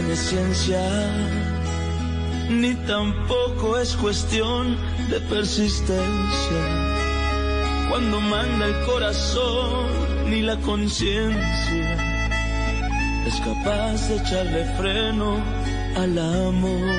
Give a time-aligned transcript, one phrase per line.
[0.00, 0.80] tiene ciencia,
[2.48, 4.78] ni tampoco es cuestión
[5.10, 6.62] de persistencia.
[7.90, 9.86] Cuando manda el corazón,
[10.30, 11.96] ni la conciencia
[13.26, 15.36] es capaz de echarle freno
[15.96, 16.96] al amor.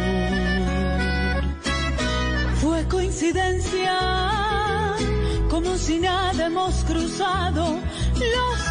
[2.62, 3.98] Fue coincidencia,
[5.50, 7.80] como si nada hemos cruzado
[8.20, 8.71] los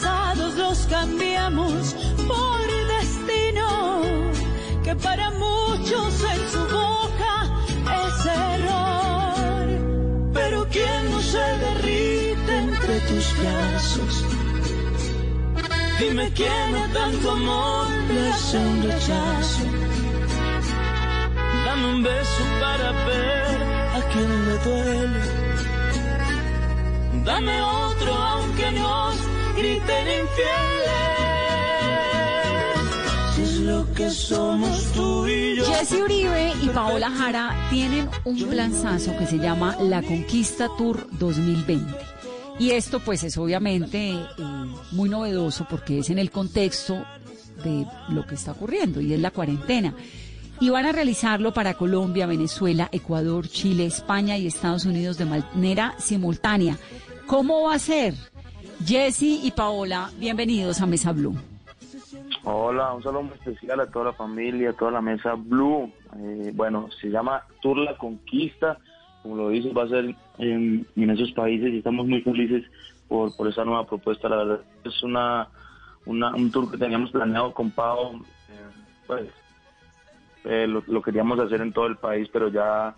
[0.00, 1.94] pasados los cambiamos
[2.26, 2.60] por
[2.98, 4.02] destino,
[4.82, 7.34] que para muchos en su boca
[8.04, 9.66] es error.
[10.32, 14.24] Pero ¿quién no se derrite entre tus brazos?
[15.98, 19.64] Dime quién a tanto amor le hace un rechazo.
[21.64, 23.62] Dame un beso para ver
[23.96, 25.20] a quien le duele.
[27.24, 29.29] Dame otro aunque nos
[29.60, 30.90] griten infieles.
[33.34, 35.64] Si es lo que somos tú y yo.
[35.66, 41.94] Jesse Uribe y Paola Jara tienen un planzazo que se llama La Conquista Tour 2020.
[42.58, 44.26] Y esto pues es obviamente eh,
[44.92, 47.04] muy novedoso porque es en el contexto
[47.64, 49.94] de lo que está ocurriendo y es la cuarentena.
[50.60, 55.94] Y van a realizarlo para Colombia, Venezuela, Ecuador, Chile, España y Estados Unidos de manera
[55.98, 56.78] simultánea.
[57.26, 58.14] ¿Cómo va a ser?
[58.84, 61.36] Jesse y Paola, bienvenidos a Mesa Blue.
[62.44, 65.92] Hola, un saludo muy especial a toda la familia, a toda la Mesa Blue.
[66.18, 68.78] Eh, bueno, se llama Tour La Conquista
[69.22, 72.64] como lo dices, va a ser en, esos países y estamos muy felices
[73.08, 74.28] por, por esa nueva propuesta.
[74.28, 75.48] La verdad es una,
[76.06, 78.20] un tour que teníamos planeado con Pau, eh,
[79.06, 79.28] pues
[80.44, 82.94] eh, lo, queríamos hacer en todo el país, pero ya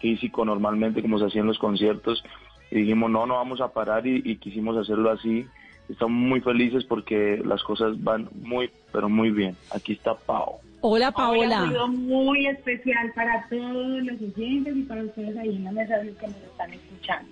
[0.00, 2.22] físico normalmente como se hacían los conciertos
[2.70, 5.46] y dijimos no, no vamos a parar y, y quisimos hacerlo así.
[5.88, 9.54] Estamos muy felices porque las cosas van muy, pero muy bien.
[9.70, 10.60] Aquí está Pau.
[10.80, 11.62] Hola Paola.
[11.62, 15.94] Un saludo muy especial para todos los oyentes y para ustedes ahí en la mesa
[16.00, 17.30] que nos están escuchando.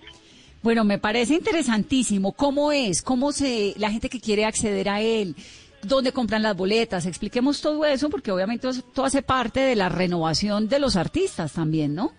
[0.62, 2.32] Bueno, me parece interesantísimo.
[2.32, 3.03] ¿Cómo es?
[3.03, 5.34] ¿Cómo se la gente que quiere acceder a él?
[5.82, 7.04] ¿Dónde compran las boletas?
[7.04, 11.94] Expliquemos todo eso porque obviamente todo hace parte de la renovación de los artistas también,
[11.94, 12.12] ¿no?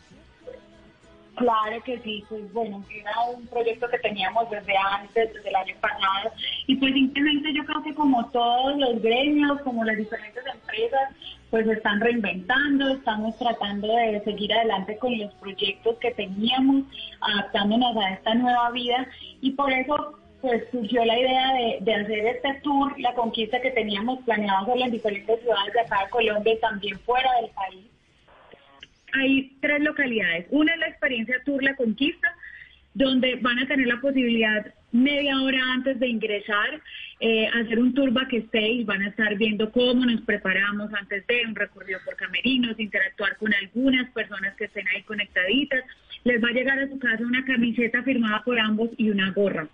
[1.35, 5.75] Claro que sí, pues bueno, era un proyecto que teníamos desde antes, desde el año
[5.81, 6.31] pasado,
[6.67, 11.09] y pues simplemente yo creo que como todos los gremios, como las diferentes empresas,
[11.49, 16.83] pues están reinventando, estamos tratando de seguir adelante con los proyectos que teníamos,
[17.21, 19.07] adaptándonos a esta nueva vida,
[19.41, 24.19] y por eso pues surgió la idea de, hacer este tour, la conquista que teníamos
[24.25, 27.85] planeado hacerlo en diferentes ciudades de acá de Colombia y también fuera del país
[29.13, 30.47] hay tres localidades.
[30.49, 32.27] Una es la experiencia Tour La Conquista,
[32.93, 36.79] donde van a tener la posibilidad media hora antes de ingresar,
[37.19, 41.55] eh, hacer un tour backstage, van a estar viendo cómo nos preparamos antes de un
[41.55, 45.83] recorrido por camerinos, interactuar con algunas personas que estén ahí conectaditas,
[46.23, 49.67] les va a llegar a su casa una camiseta firmada por ambos y una gorra.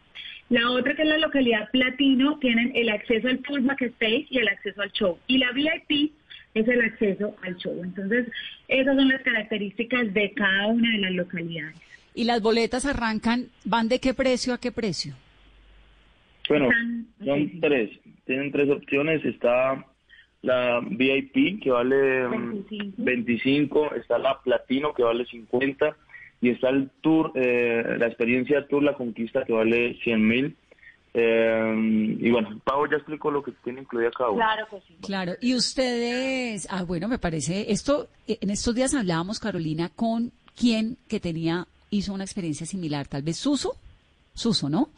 [0.50, 4.48] La otra que es la localidad Platino, tienen el acceso al tour backstage y el
[4.48, 5.20] acceso al show.
[5.28, 6.14] Y la VIP
[6.54, 7.80] es el acceso al show.
[7.84, 8.28] Entonces,
[8.68, 11.76] esas son las características de cada una de las localidades.
[12.14, 15.14] ¿Y las boletas arrancan, van de qué precio a qué precio?
[16.50, 16.70] Bueno,
[17.24, 17.92] son tres,
[18.26, 19.86] tienen tres opciones, está
[20.42, 22.28] la VIP que vale
[22.98, 23.92] 25.
[23.92, 25.96] Mm, está la Platino que vale 50
[26.42, 30.56] y está el Tour, eh, la experiencia Tour La Conquista que vale 100 mil.
[31.14, 34.40] Eh, y bueno, Pau ya explicó lo que tiene incluida cada uno.
[34.40, 34.96] Claro que sí.
[35.02, 40.97] Claro, y ustedes, ah, bueno, me parece, esto, en estos días hablábamos, Carolina, con quien
[41.08, 43.75] que tenía, hizo una experiencia similar, tal vez Suso,
[44.34, 44.90] Suso, ¿no?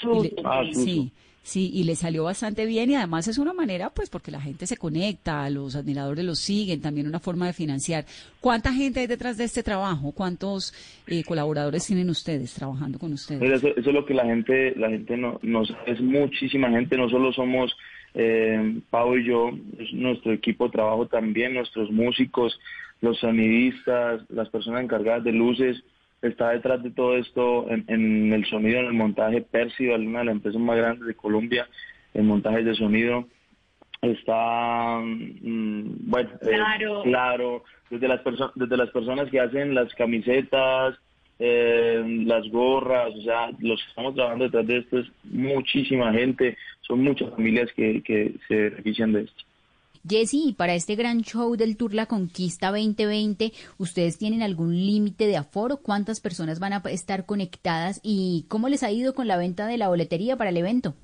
[0.00, 0.28] Suso.
[0.44, 0.84] ah, Suso.
[0.84, 1.12] Sí.
[1.44, 4.66] Sí, y le salió bastante bien y además es una manera, pues, porque la gente
[4.66, 8.04] se conecta, los admiradores los siguen, también una forma de financiar.
[8.40, 10.12] ¿Cuánta gente hay detrás de este trabajo?
[10.12, 10.72] ¿Cuántos
[11.08, 13.42] eh, colaboradores tienen ustedes trabajando con ustedes?
[13.42, 16.96] eso, es lo que la gente, la gente no, nos es muchísima gente.
[16.96, 17.76] No solo somos
[18.14, 19.50] eh, Pau y yo,
[19.80, 22.60] es nuestro equipo de trabajo también, nuestros músicos,
[23.00, 25.82] los sonidistas, las personas encargadas de luces
[26.22, 30.34] está detrás de todo esto en, el sonido, en el montaje Percival, una de las
[30.36, 31.68] empresas más grandes de Colombia
[32.14, 33.26] en montajes de sonido.
[34.00, 37.02] Está, mm, bueno, claro.
[37.02, 38.20] claro, desde las,
[38.54, 40.98] desde las personas que hacen las camisetas,
[41.38, 46.56] eh, las gorras, o sea, los que estamos trabajando detrás de esto es muchísima gente,
[46.82, 49.44] son muchas familias que, que se benefician de esto.
[50.08, 55.26] Jessy, y para este gran show del Tour La Conquista 2020, ¿ustedes tienen algún límite
[55.26, 55.76] de aforo?
[55.76, 59.78] ¿Cuántas personas van a estar conectadas y cómo les ha ido con la venta de
[59.78, 60.96] la boletería para el evento?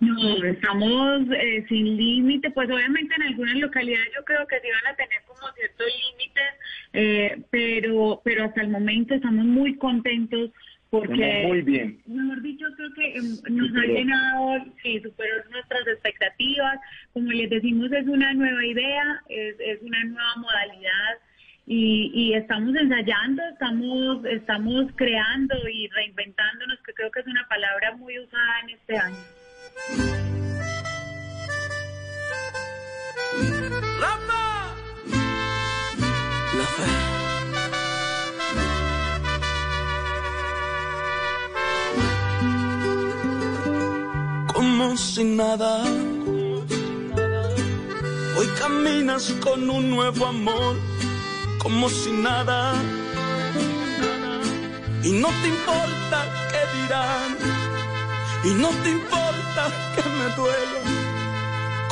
[0.00, 4.92] No, estamos eh, sin límite, pues obviamente en algunas localidades yo creo que sí van
[4.92, 6.44] a tener como ciertos límites,
[6.92, 10.50] eh, pero, pero hasta el momento estamos muy contentos
[10.94, 12.00] porque, muy bien.
[12.06, 16.78] mejor dicho, creo que em, nos ha llenado, sí, superó nuestras expectativas,
[17.12, 21.18] como les decimos, es una nueva idea, es, es una nueva modalidad
[21.66, 27.96] y, y estamos ensayando, estamos, estamos creando y reinventándonos, que creo que es una palabra
[27.96, 29.16] muy usada en este año.
[34.00, 34.43] La
[44.64, 45.84] Como si nada.
[48.34, 50.76] Hoy caminas con un nuevo amor,
[51.58, 52.72] como si nada.
[55.02, 56.18] Y no te importa
[56.50, 57.36] qué dirán,
[58.42, 59.62] y no te importa
[59.94, 60.80] que me duela,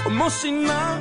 [0.02, 0.98] como si nada.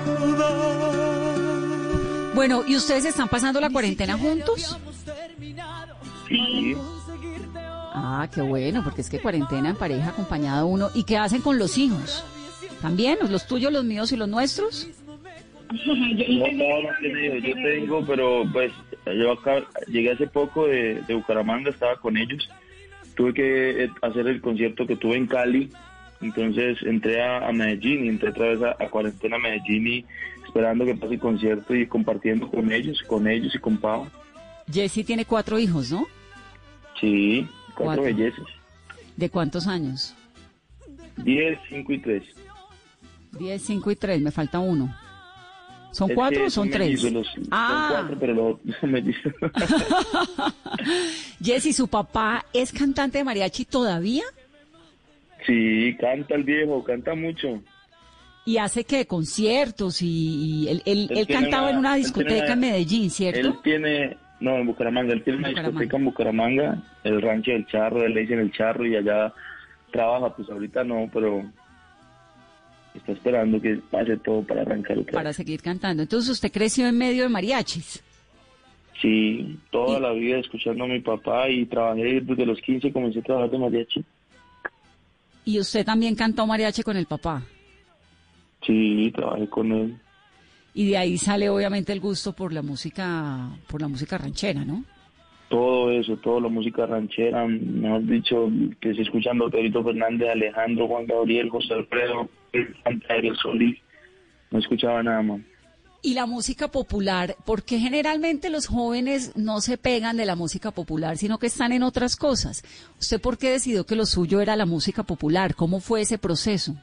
[2.35, 4.77] Bueno, ¿y ustedes están pasando la cuarentena juntos?
[6.27, 6.75] Sí.
[8.13, 10.89] Ah, qué bueno, porque es que cuarentena en pareja acompañado uno.
[10.93, 12.25] ¿Y qué hacen con los hijos?
[12.81, 13.17] ¿También?
[13.29, 14.87] ¿Los tuyos, los míos y los nuestros?
[15.71, 17.35] Yo- No, no, no.
[17.37, 18.71] Yo tengo, pero pues
[19.05, 22.49] yo acá llegué hace poco de, de Bucaramanga, estaba con ellos.
[23.15, 25.69] Tuve que eh, hacer el concierto que tuve en Cali.
[26.21, 30.05] Entonces entré a, a Medellín y entré otra vez a, a cuarentena a Medellín y
[30.45, 34.07] esperando que pase el concierto y compartiendo con ellos, con ellos y con Pau.
[34.71, 36.05] Jessy tiene cuatro hijos, ¿no?
[36.99, 37.47] Sí,
[37.83, 38.17] cuatro, Cuatro.
[38.17, 38.45] bellezas.
[39.17, 40.13] ¿De cuántos años?
[41.17, 42.23] Diez, cinco y tres.
[43.33, 44.95] Diez, cinco y tres, me falta uno.
[45.91, 47.03] ¿Son Es cuatro o son tres?
[47.11, 47.87] los- Ah.
[47.89, 49.33] Son cuatro, pero los son mellizos.
[51.43, 54.23] Jessy, ¿su papá es cantante de mariachi todavía?
[55.45, 57.61] sí, canta el viejo, canta mucho.
[58.45, 62.03] Y hace que conciertos y, y él, él- Él él cantaba una- en una él
[62.03, 63.59] discoteca una- en Medellín, Él ¿cierto?
[63.63, 68.13] tiene, no, en Bucaramanga, él tiene una discoteca en Bucaramanga, el rancho del Charro, él
[68.13, 69.33] le dicen el Charro y allá
[69.91, 71.43] trabaja, pues ahorita no, pero
[72.93, 75.37] está esperando que pase todo para arrancar otra Para vez.
[75.37, 76.03] seguir cantando.
[76.03, 78.03] Entonces usted creció en medio de mariachis.
[79.01, 83.19] Sí, toda Y- la vida escuchando a mi papá y trabajé desde los 15, comencé
[83.19, 84.03] a trabajar de mariachi.
[85.45, 87.41] Y usted también cantó mariachi con el papá.
[88.65, 89.97] Sí, trabajé con él.
[90.73, 94.85] Y de ahí sale obviamente el gusto por la música, por la música ranchera, ¿no?
[95.49, 101.05] Todo eso, toda la música ranchera, mejor dicho, que se escuchando Pedrito Fernández, Alejandro, Juan
[101.05, 102.29] Gabriel, José Alfredo,
[103.09, 103.77] Ariel Solís,
[104.49, 105.41] no escuchaba nada más.
[106.03, 111.17] Y la música popular, porque generalmente los jóvenes no se pegan de la música popular,
[111.17, 112.63] sino que están en otras cosas.
[112.99, 115.53] ¿Usted por qué decidió que lo suyo era la música popular?
[115.53, 116.75] ¿Cómo fue ese proceso?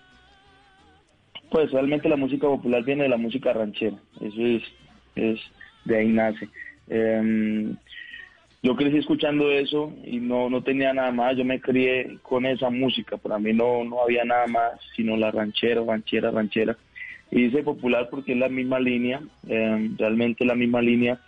[1.51, 4.63] Pues realmente la música popular viene de la música ranchera, eso es,
[5.15, 5.41] es
[5.85, 6.49] de ahí nace.
[6.89, 7.77] Em,
[8.63, 12.71] yo crecí escuchando eso y no, no tenía nada más, yo me crié con esa
[12.71, 16.77] música, para mí no, no había nada más sino la ranchera, ranchera, ranchera.
[17.31, 21.19] Y dice popular porque es la misma línea, em, realmente la misma línea.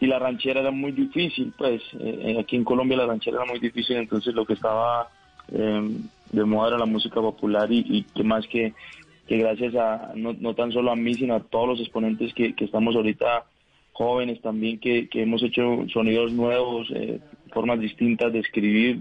[0.00, 3.60] Y la ranchera era muy difícil, pues eh, aquí en Colombia la ranchera era muy
[3.60, 5.08] difícil, entonces lo que estaba
[5.52, 8.72] em, de moda era la música popular y, y que más que
[9.26, 12.54] que gracias a no, no tan solo a mí, sino a todos los exponentes que,
[12.54, 13.44] que estamos ahorita
[13.92, 17.20] jóvenes también, que, que hemos hecho sonidos nuevos, eh,
[17.52, 18.98] formas distintas de escribir,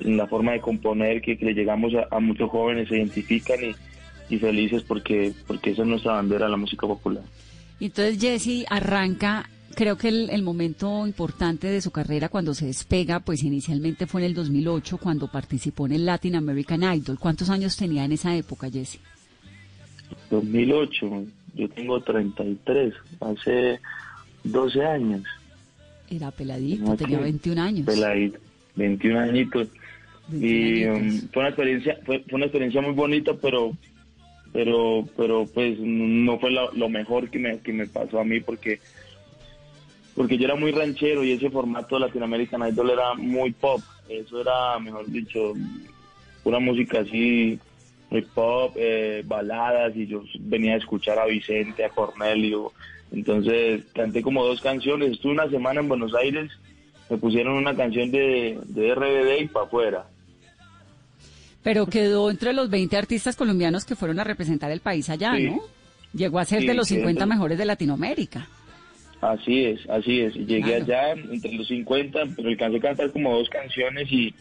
[0.00, 3.58] en la forma de componer, que, que le llegamos a, muchos jóvenes, se identifican
[4.28, 7.22] y, felices porque, porque esa es nuestra bandera, la música popular.
[7.78, 13.20] Entonces Jesse arranca, creo que el, el momento importante de su carrera cuando se despega,
[13.20, 17.18] pues inicialmente fue en el 2008 cuando participó en el Latin American Idol.
[17.20, 18.98] ¿Cuántos años tenía en esa época, Jesse?
[20.30, 23.80] 2008, yo tengo 33, hace
[24.44, 25.22] 12 años.
[26.10, 27.24] Era peladito, No, tenía sí.
[27.24, 27.86] 21 años.
[27.86, 28.38] peladito,
[28.76, 29.68] 21 añitos.
[29.68, 29.84] 21
[30.30, 33.76] y um, fue una experiencia fue, fue una experiencia muy bonita pero
[34.54, 38.40] pero pero pues no fue lo, lo mejor que me, que me pasó a mí
[38.40, 38.80] porque
[40.14, 43.80] porque yo era muy ranchero y ese formato de Latin American Idol era muy pop
[44.08, 45.52] eso era mejor dicho
[46.44, 47.58] una música así
[48.14, 52.72] muy pop eh, baladas y yo venía a escuchar a Vicente a Cornelio
[53.10, 56.48] entonces canté como dos canciones estuve una semana en Buenos Aires
[57.10, 60.04] me pusieron una canción de, de RBD y para afuera
[61.64, 65.46] Pero quedó entre los 20 artistas colombianos que fueron a representar el país allá, Sí.
[65.48, 65.60] ¿no?
[66.14, 68.46] Llegó a ser Sí, de los sí, 50 entonces- mejores de Latinoamérica.
[69.20, 70.34] Así es, así es.
[70.34, 70.84] Llegué Claro.
[70.84, 74.32] allá entre los 50, pero alcancé a cantar como dos canciones y,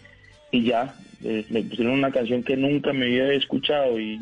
[0.52, 4.22] y ya, eh, me pusieron una canción que nunca me había escuchado y,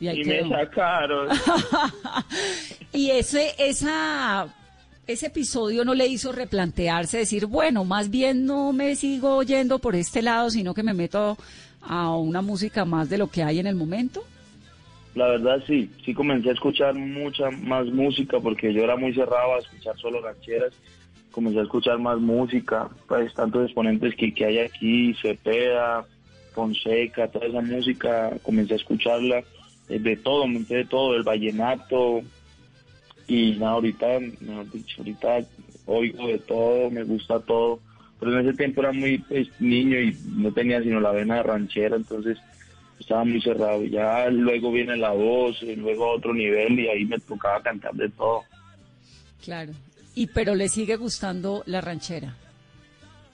[0.00, 1.28] Y me sacaron.
[2.92, 4.46] Y ese, esa,
[5.06, 9.94] ese episodio no le hizo replantearse, decir, bueno, más bien no me sigo yendo por
[9.94, 11.36] este lado, sino que me meto
[11.82, 14.24] a una música más de lo que hay en el momento.
[15.14, 19.54] La verdad sí, sí comencé a escuchar mucha más música porque yo era muy cerrado
[19.54, 20.72] a escuchar solo rancheras.
[21.30, 26.06] Comencé a escuchar más música, pues tantos exponentes que, que hay aquí, Cepeda,
[26.56, 29.44] Fonseca, toda esa música, comencé a escucharla,
[29.90, 32.22] eh, de todo, monté de todo, el vallenato,
[33.28, 34.06] y nada, ahorita,
[34.40, 35.46] mejor dicho, ahorita
[35.84, 37.80] oigo de todo, me gusta todo,
[38.18, 41.42] pero en ese tiempo era muy pues, niño y no tenía sino la vena de
[41.42, 42.38] ranchera, entonces
[42.98, 43.84] estaba muy cerrado.
[43.84, 47.94] Ya luego viene la voz, y luego a otro nivel y ahí me tocaba cantar
[47.94, 48.42] de todo.
[49.44, 49.72] Claro.
[50.14, 52.34] Y pero le sigue gustando la ranchera.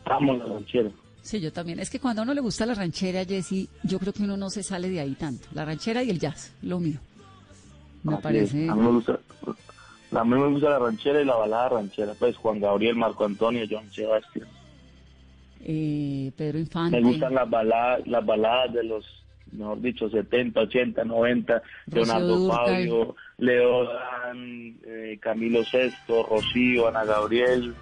[0.04, 0.90] Amo la ranchera.
[1.22, 1.78] Sí, yo también.
[1.78, 4.50] Es que cuando a uno le gusta la ranchera, Jessy, yo creo que uno no
[4.50, 5.46] se sale de ahí tanto.
[5.54, 6.98] La ranchera y el jazz, lo mío.
[8.02, 8.22] Me Así es.
[8.22, 8.68] parece.
[8.68, 9.18] A mí me gusta,
[10.16, 13.64] a mí me gusta la ranchera y la balada ranchera, pues Juan Gabriel, Marco Antonio,
[13.70, 14.48] John Sebastián.
[15.64, 17.00] eh, Pedro Infante.
[17.00, 19.04] Me gustan las baladas, las baladas de los,
[19.52, 22.48] mejor dicho, 70, 80, 90, Leonardo.
[22.50, 27.72] Fabio, Leo Dan, eh, Camilo Sesto, Rocío, Ana Gabriel.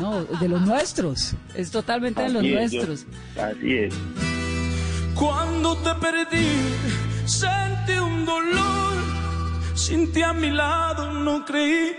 [0.00, 1.34] No, de los nuestros.
[1.54, 3.06] Es totalmente de los yo- nuestros.
[3.36, 3.94] así es.
[5.14, 6.46] Cuando te perdí,
[7.24, 8.94] sentí un dolor.
[9.74, 11.96] Sin ti a mi lado no creí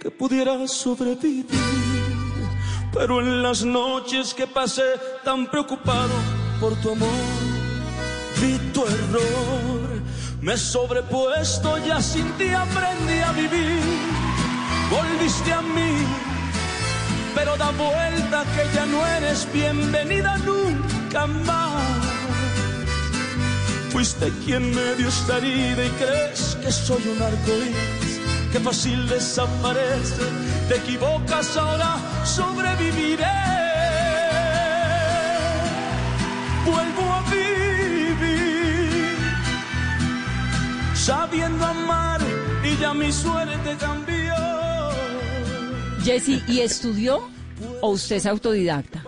[0.00, 1.46] que pudiera sobrevivir.
[2.94, 4.82] Pero en las noches que pasé
[5.24, 6.12] tan preocupado
[6.60, 7.08] por tu amor,
[8.40, 10.02] vi tu error.
[10.40, 13.80] Me he sobrepuesto, ya sin ti aprendí a vivir.
[14.90, 16.04] Volviste a mí,
[17.34, 21.82] pero da vuelta que ya no eres bienvenida nunca más.
[23.90, 28.20] Fuiste quien me dio esta herida y crees que soy un arcoíris,
[28.50, 30.22] que fácil desaparece.
[30.68, 33.26] Te equivocas ahora, sobreviviré.
[36.64, 39.16] Vuelvo a vivir,
[40.94, 42.20] sabiendo amar
[42.64, 44.21] y ya mi suerte cambió.
[46.04, 47.20] Jessy, ¿y estudió
[47.80, 49.02] o usted es autodidacta?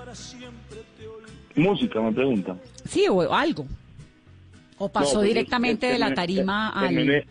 [1.57, 2.57] Música, me pregunta.
[2.89, 3.67] Sí, o algo.
[4.79, 6.89] O pasó No, pues, directamente de la tarima al...
[6.89, 7.27] terminé,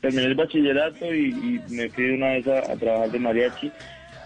[0.00, 3.72] terminé el bachillerato y, y me fui una vez a, a trabajar de mariachi.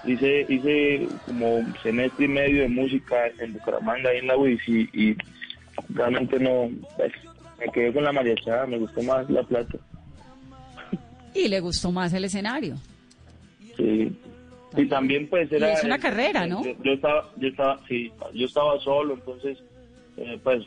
[0.04, 4.60] Hice, hice como un semestre y medio de música en Bucaramanga, ahí en la UIS,
[4.68, 5.16] y, y
[5.88, 7.12] realmente no, pues,
[7.58, 9.78] me quedé con la mariachada, me gustó más la plata.
[11.34, 12.76] Y le gustó más el escenario.
[13.76, 14.16] Sí.
[14.76, 15.70] Y también pues era...
[15.70, 16.64] Y es una carrera, ¿no?
[16.64, 19.58] Yo, yo estaba, yo estaba, sí, yo estaba solo, entonces
[20.16, 20.64] eh, pues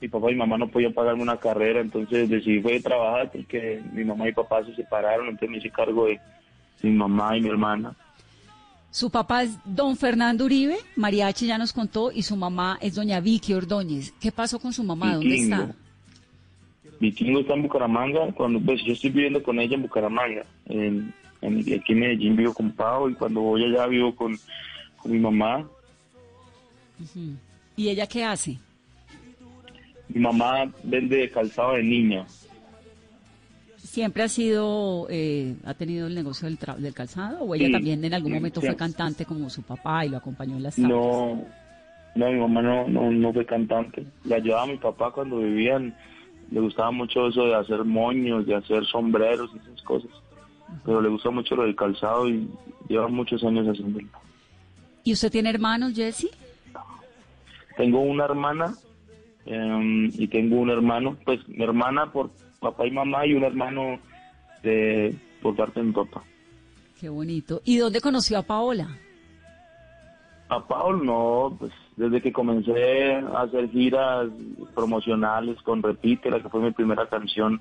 [0.00, 3.80] mi papá y mi mamá no podían pagarme una carrera, entonces decidí fue trabajar porque
[3.92, 6.20] mi mamá y mi papá se separaron, entonces me hice cargo de
[6.82, 7.94] mi mamá y mi hermana.
[8.90, 13.20] Su papá es don Fernando Uribe, Mariachi ya nos contó, y su mamá es doña
[13.20, 14.12] Vicky Ordóñez.
[14.20, 15.14] ¿Qué pasó con su mamá?
[15.14, 15.74] ¿Dónde está?
[17.00, 21.58] Vikingo está en Bucaramanga, cuando pues yo estoy viviendo con ella en Bucaramanga, en, en-
[21.60, 24.38] aquí en Medellín vivo con Pau y cuando voy allá vivo con,
[24.96, 25.68] con mi mamá.
[27.76, 28.58] ¿Y ella qué hace?
[30.08, 32.26] Mi mamá vende calzado de niña.
[33.76, 37.40] ¿Siempre ha sido, eh, ha tenido el negocio del, tra- del calzado?
[37.44, 40.56] ¿O ella Sí, también en algún momento fue cantante como su papá y lo acompañó
[40.56, 40.88] en las tardes?
[40.90, 41.44] No,
[42.14, 44.04] no, mi mamá no, no, no fue cantante.
[44.24, 45.94] Le ayudaba a mi papá cuando vivían.
[46.50, 50.10] Le gustaba mucho eso de hacer moños, de hacer sombreros y esas cosas.
[50.84, 52.48] Pero le gusta mucho lo del calzado y
[52.88, 54.08] lleva muchos años haciéndolo.
[55.04, 56.28] ¿Y usted tiene hermanos, Jesse?
[57.76, 58.74] Tengo una hermana
[59.46, 61.16] em, y tengo un hermano.
[61.24, 63.98] Pues mi hermana por papá y mamá y un hermano
[64.62, 66.22] de por parte de mi papá.
[67.00, 67.60] Qué bonito.
[67.64, 68.88] ¿Y dónde conoció a Paola?
[70.48, 74.28] A Paul no, pues desde que comencé a hacer giras
[74.74, 77.60] promocionales con Repítela, que fue mi primera canción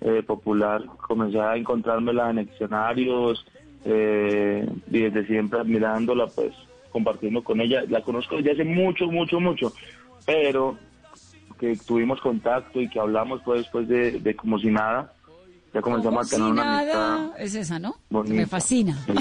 [0.00, 3.44] eh, popular, comencé a encontrármela en escenarios
[3.84, 6.52] eh, y desde siempre admirándola, pues
[6.90, 7.82] compartiendo con ella.
[7.88, 9.72] La conozco desde hace mucho, mucho, mucho,
[10.26, 10.76] pero
[11.58, 15.12] que tuvimos contacto y que hablamos pues después de, de como si nada,
[15.72, 17.34] ya comenzamos Como a tener si una nada.
[17.38, 17.96] Es esa, ¿no?
[18.08, 18.34] bonita.
[18.36, 18.96] Me fascina.
[19.06, 19.12] Sí.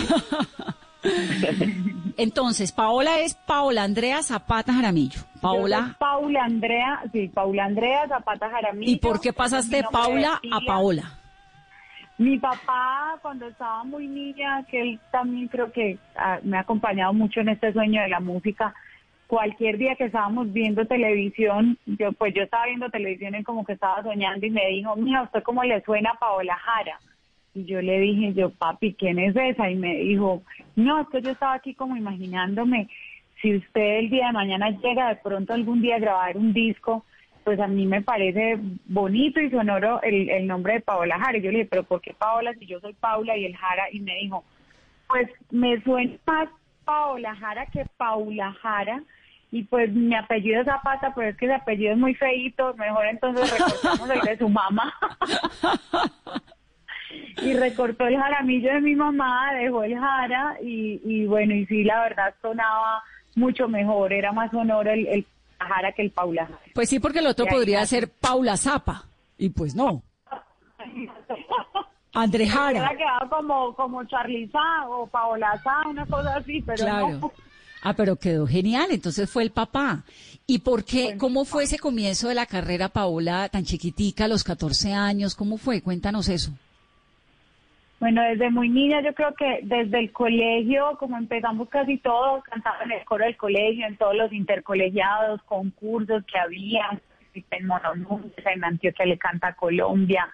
[2.18, 5.22] Entonces, Paola es Paola Andrea Zapata Jaramillo.
[5.44, 5.96] Paola.
[6.00, 8.92] Paula Andrea, sí, Paula Andrea Zapata Jaramillo.
[8.92, 10.60] ¿Y por qué pasaste de Paula a.
[10.66, 11.04] Paola?
[12.18, 17.12] Mi papá, cuando estaba muy niña, que él también creo que ah, me ha acompañado
[17.12, 18.74] mucho en este sueño de la música,
[19.28, 23.74] cualquier día que estábamos viendo televisión, yo pues yo estaba viendo televisión y como que
[23.74, 27.00] estaba soñando y me dijo, mira, ¿usted cómo le suena a Paola Jara?
[27.56, 29.70] Y yo le dije, yo, papi, ¿quién es esa?
[29.70, 30.44] Y me dijo,
[30.76, 32.88] no, es que yo estaba aquí como imaginándome,
[33.44, 37.04] si usted el día de mañana llega de pronto algún día a grabar un disco,
[37.44, 41.38] pues a mí me parece bonito y sonoro el, el nombre de Paola Jara.
[41.38, 43.84] Y yo le dije, pero ¿por qué Paola si yo soy Paula y el Jara?
[43.92, 44.46] Y me dijo,
[45.08, 46.48] pues me suena más
[46.86, 49.04] Paola Jara que Paula Jara.
[49.52, 52.74] Y pues mi apellido es Zapata, pero es que ese apellido es muy feito.
[52.76, 54.94] Mejor entonces recortamos el de su mamá.
[57.42, 61.84] y recortó el jaramillo de mi mamá, dejó el jara y, y bueno, y sí,
[61.84, 63.04] la verdad sonaba
[63.36, 65.26] mucho mejor, era más sonoro el, el
[65.60, 66.60] jara que el Paula Jara.
[66.74, 69.06] Pues sí, porque el otro podría ser Paula Zapa.
[69.38, 70.04] Y pues no.
[72.14, 72.98] André Hubiera Jara.
[72.98, 74.60] quedado como, como Charliza
[74.90, 77.10] o Paola Sá, una cosa así, pero Claro.
[77.10, 77.32] no.
[77.86, 80.04] Ah, pero quedó genial, entonces fue el papá.
[80.48, 81.18] ¿Y por qué?
[81.18, 85.36] ¿Cómo fue ese comienzo de la carrera, Paola, tan chiquitica, a los 14 años?
[85.36, 85.82] ¿Cómo fue?
[85.82, 86.52] Cuéntanos eso.
[88.04, 92.84] Bueno, desde muy niña yo creo que desde el colegio, como empezamos casi todos, cantaba
[92.84, 97.00] en el coro del colegio, en todos los intercolegiados, concursos que había,
[97.34, 100.28] en Mononuncios, en Antioquia le canta Colombia,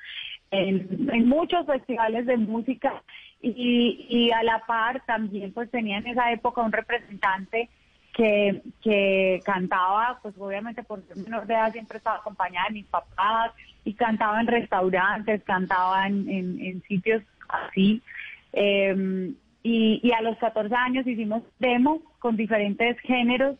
[0.50, 3.04] en, muchos festivales de música
[3.40, 7.70] y, y a la par también pues tenía en esa época un representante
[8.16, 12.88] que, que cantaba, pues obviamente por ser menor de edad siempre estaba acompañada de mis
[12.88, 13.52] papás
[13.86, 18.02] y cantaba en restaurantes, cantaba en, en sitios así.
[18.54, 23.58] Eh, y, y a los 14 años hicimos demo con diferentes géneros.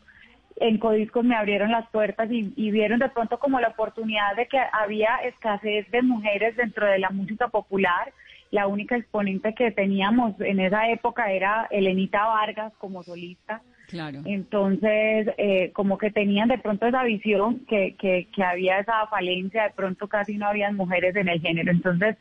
[0.56, 4.46] En Codiscos me abrieron las puertas y, y vieron de pronto como la oportunidad de
[4.46, 8.12] que había escasez de mujeres dentro de la música popular.
[8.50, 13.62] La única exponente que teníamos en esa época era Elenita Vargas como solista.
[13.86, 14.20] Claro.
[14.24, 19.64] Entonces, eh, como que tenían de pronto esa visión que, que, que había esa falencia,
[19.64, 21.70] de pronto casi no habían mujeres en el género.
[21.72, 22.16] Entonces,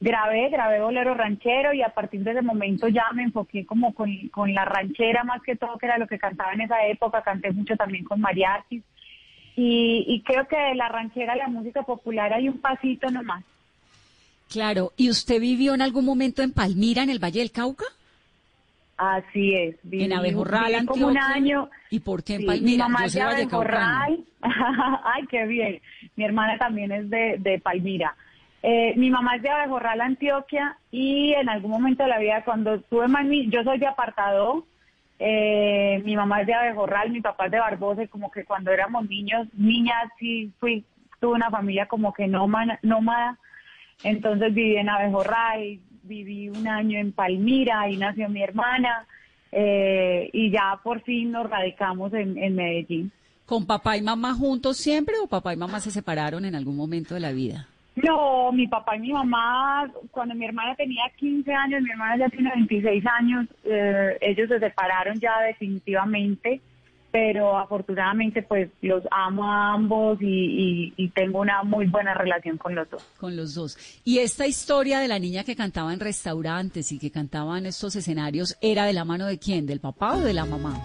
[0.00, 4.10] grabé, grabé bolero ranchero y a partir de ese momento ya me enfoqué como con,
[4.28, 7.22] con la ranchera más que todo, que era lo que cantaba en esa época.
[7.22, 8.82] Canté mucho también con mariachis.
[9.56, 13.42] Y, y creo que de la ranchera a la música popular hay un pasito nomás.
[14.50, 14.92] Claro.
[14.96, 17.84] ¿Y usted vivió en algún momento en Palmira, en el Valle del Cauca?
[18.98, 19.76] Así es.
[19.82, 21.68] Viví- en Abejorral, viví como un año.
[21.90, 22.70] ¿Y por qué en Sí, Palmira?
[22.70, 23.20] Mi mamá es de.
[23.22, 24.24] Abejorral.
[24.42, 25.80] Ay, qué bien.
[26.16, 28.14] Mi hermana también es de, de Palmira.
[28.62, 32.74] Eh, mi mamá es de Abejorral, Antioquia, y en algún momento de la vida, cuando
[32.74, 34.64] estuve más ni- yo soy de apartado,
[35.18, 39.08] eh, mi mamá es de Abejorral, mi papá es de Barbosa, como que cuando éramos
[39.08, 40.84] niños, niñas, sí fui,
[41.20, 43.38] tuve una familia como que nómada, nómada.
[44.02, 49.06] entonces viví en Abejorral, viví un año en Palmira, ahí nació mi hermana,
[49.52, 53.10] eh, y ya por fin nos radicamos en, en Medellín.
[53.46, 57.14] ¿Con papá y mamá juntos siempre o papá y mamá se separaron en algún momento
[57.14, 57.68] de la vida?
[57.96, 62.28] No, mi papá y mi mamá, cuando mi hermana tenía 15 años, mi hermana ya
[62.28, 66.60] tiene 26 años, eh, ellos se separaron ya definitivamente,
[67.10, 72.58] pero afortunadamente pues los amo a ambos y, y- y tengo una muy buena relación
[72.58, 73.02] con los dos.
[73.18, 73.78] Con los dos.
[74.04, 77.96] ¿Y esta historia de la niña que cantaba en restaurantes y que cantaba en estos
[77.96, 79.64] escenarios era de la mano de quién?
[79.66, 80.78] ¿Del papá o de la mamá?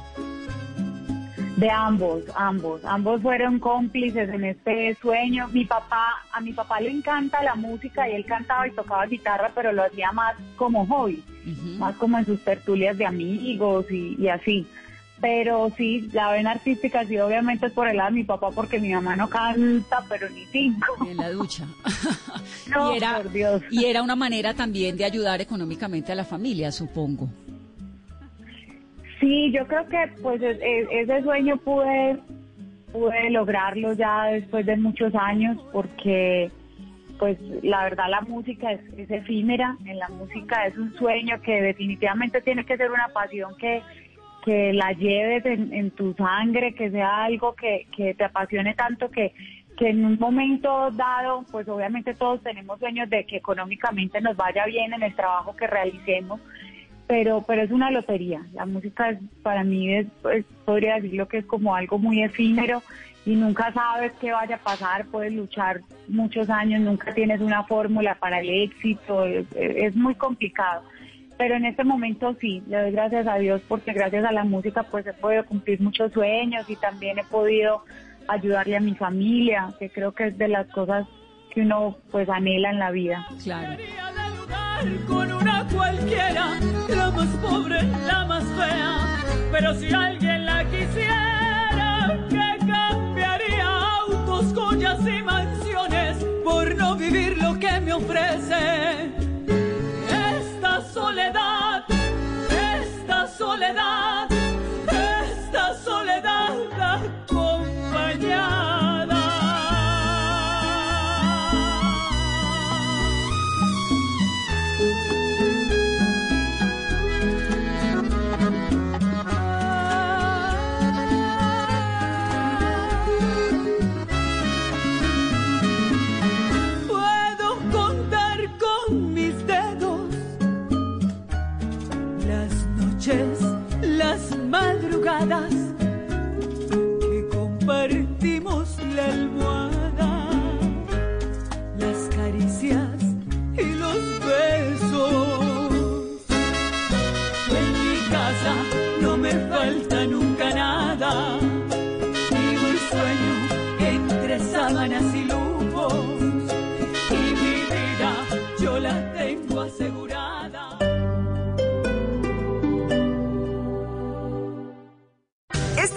[1.58, 5.48] De ambos, ambos, ambos fueron cómplices en este sueño.
[5.50, 9.52] Mi papá, a mi papá le encanta la música y él cantaba y tocaba guitarra,
[9.54, 11.24] pero lo hacía más como hobby.
[11.78, 14.66] Más como en sus tertulias de amigos y, y así.
[15.20, 18.80] Pero sí, la vena artística sí obviamente es por el lado de mi papá porque
[18.80, 21.06] mi mamá no canta, pero ni cinco.
[21.08, 21.68] En la ducha.
[22.68, 23.62] No, y, era, por Dios.
[23.70, 27.30] y era una manera también de ayudar económicamente a la familia, supongo.
[29.22, 32.18] Sí, yo creo que pues e- e- ese sueño pude,
[32.92, 36.52] pude lograrlo ya después de muchos años porque
[37.20, 38.82] pues la verdad la música es,
[39.12, 43.84] efímera, en la música es un sueño que definitivamente tiene que ser una pasión que,
[44.44, 49.12] que la lleves en, en tu sangre, que sea algo que, que te apasione tanto
[49.12, 49.34] que,
[49.78, 54.66] que en un momento dado, pues obviamente todos tenemos sueños de que económicamente nos vaya
[54.66, 56.42] bien en el trabajo que realicemos,
[57.12, 58.42] pero pero es una lotería.
[58.54, 62.82] La música es, para mí es, pues, podría decirlo que es como algo muy efímero
[63.26, 68.16] y nunca sabes qué vaya a pasar, puedes luchar muchos años, nunca tienes una fórmula
[68.16, 70.84] para el éxito, es, es muy complicado.
[71.38, 74.84] Pero en este momento sí, le doy gracias a Dios porque gracias a la música
[74.84, 77.84] pues he podido cumplir muchos sueños y también he podido
[78.30, 81.06] ayudarle a mi familia, que creo que es de las cosas
[81.54, 83.28] que uno pues anhela en la vida.
[83.44, 83.76] Claro.
[85.08, 86.58] Con una cualquiera,
[86.96, 89.18] la más pobre, la más fea,
[89.52, 93.68] pero si alguien la quisiera, que cambiaría
[94.02, 99.12] autos, joyas y mansiones por no vivir lo que me ofrece.
[100.10, 101.86] Esta soledad,
[102.50, 104.01] esta soledad.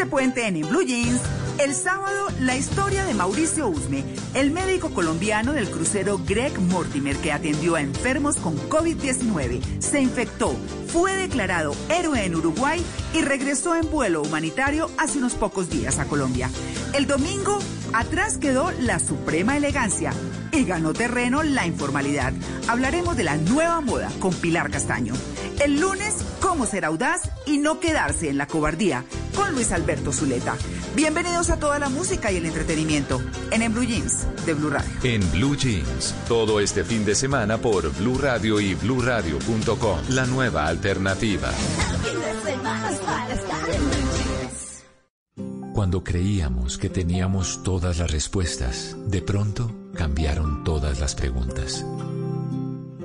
[0.04, 1.18] Este puente en, Blue Jeans,
[1.58, 7.32] el sábado, la historia de Mauricio Usme, el médico colombiano del crucero Greg Mortimer que
[7.32, 10.54] atendió a enfermos con COVID-19, se infectó,
[10.88, 16.04] fue declarado héroe en Uruguay y regresó en vuelo humanitario hace unos pocos días a
[16.04, 16.50] Colombia.
[16.92, 17.58] El domingo,
[17.94, 20.12] atrás quedó la suprema elegancia
[20.52, 22.34] y ganó terreno la informalidad.
[22.68, 25.14] Hablaremos de la nueva moda con Pilar Castaño.
[25.60, 29.02] El lunes, cómo ser audaz y no quedarse en la cobardía
[29.34, 30.56] con Luis Alberto Zuleta.
[30.94, 33.20] Bienvenidos a toda la música y el entretenimiento
[33.50, 34.90] en En Blue Jeans de Blue Radio.
[35.02, 39.98] En Blue Jeans, todo este fin de semana por Blue Radio y bluradio.com.
[40.10, 41.50] La nueva alternativa.
[45.74, 51.84] Cuando creíamos que teníamos todas las respuestas, de pronto cambiaron todas las preguntas.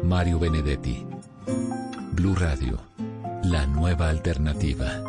[0.04, 1.06] Mario Benedetti.
[2.12, 2.80] Blue Radio,
[3.44, 5.09] la nueva alternativa.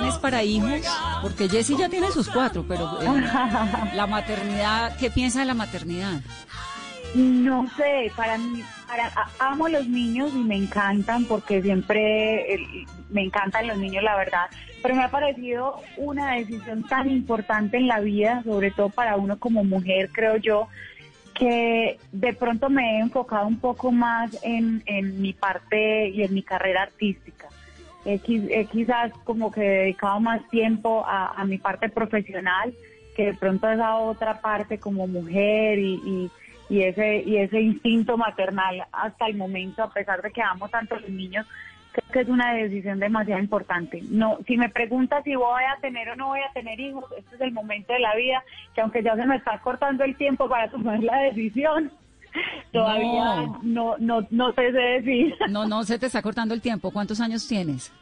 [0.00, 0.80] Planes para hijos?
[1.22, 3.06] Porque Jessy ya tiene sus cuatro, pero eh,
[3.94, 6.20] la maternidad, ¿qué piensa de la maternidad?
[7.14, 9.10] No sé, para mí, para,
[9.40, 12.60] amo los niños y me encantan porque siempre
[13.10, 14.46] me encantan los niños, la verdad.
[14.80, 19.38] Pero me ha parecido una decisión tan importante en la vida, sobre todo para uno
[19.38, 20.68] como mujer, creo yo,
[21.34, 26.32] que de pronto me he enfocado un poco más en, en mi parte y en
[26.32, 27.49] mi carrera artística.
[28.04, 32.72] He, qui- he quizás como que dedicado más tiempo a, mi parte profesional
[33.14, 36.30] que de pronto esa otra parte como mujer y, y,
[36.74, 40.98] y ese y ese instinto maternal hasta el momento, a pesar de que amo tanto
[40.98, 41.46] los niños,
[41.92, 44.00] creo que es una decisión demasiado importante.
[44.08, 47.34] No, si me preguntas si voy a tener o no voy a tener hijos, este
[47.34, 48.42] es el momento de la vida
[48.74, 51.90] que aunque ya se me está cortando el tiempo para tomar la decisión,
[52.72, 55.34] todavía no no no, te sé decir.
[55.48, 56.90] No, no, se te está cortando el tiempo.
[56.90, 57.92] ¿Cuántos años tienes?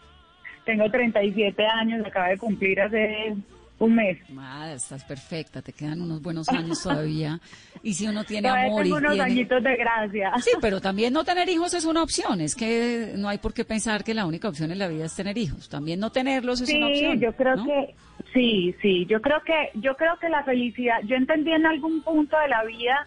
[0.65, 3.35] Tengo 37 años, acabo de cumplir hace
[3.79, 4.19] un mes.
[4.37, 7.41] Ah, estás perfecta, te quedan unos buenos años todavía.
[7.83, 9.25] Y si uno tiene Todavía amor y tengo unos tiene...
[9.25, 10.33] añitos de gracia.
[10.41, 12.41] Sí, pero también no tener hijos es una opción.
[12.41, 15.15] Es que no hay por qué pensar que la única opción en la vida es
[15.15, 15.69] tener hijos.
[15.69, 17.21] También no tenerlos es sí, una opción.
[17.21, 17.65] yo creo ¿no?
[17.65, 17.95] que
[18.33, 22.37] sí, sí, yo creo que yo creo que la felicidad, yo entendí en algún punto
[22.39, 23.07] de la vida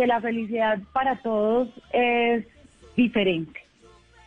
[0.00, 2.46] que la felicidad para todos es
[2.96, 3.60] diferente.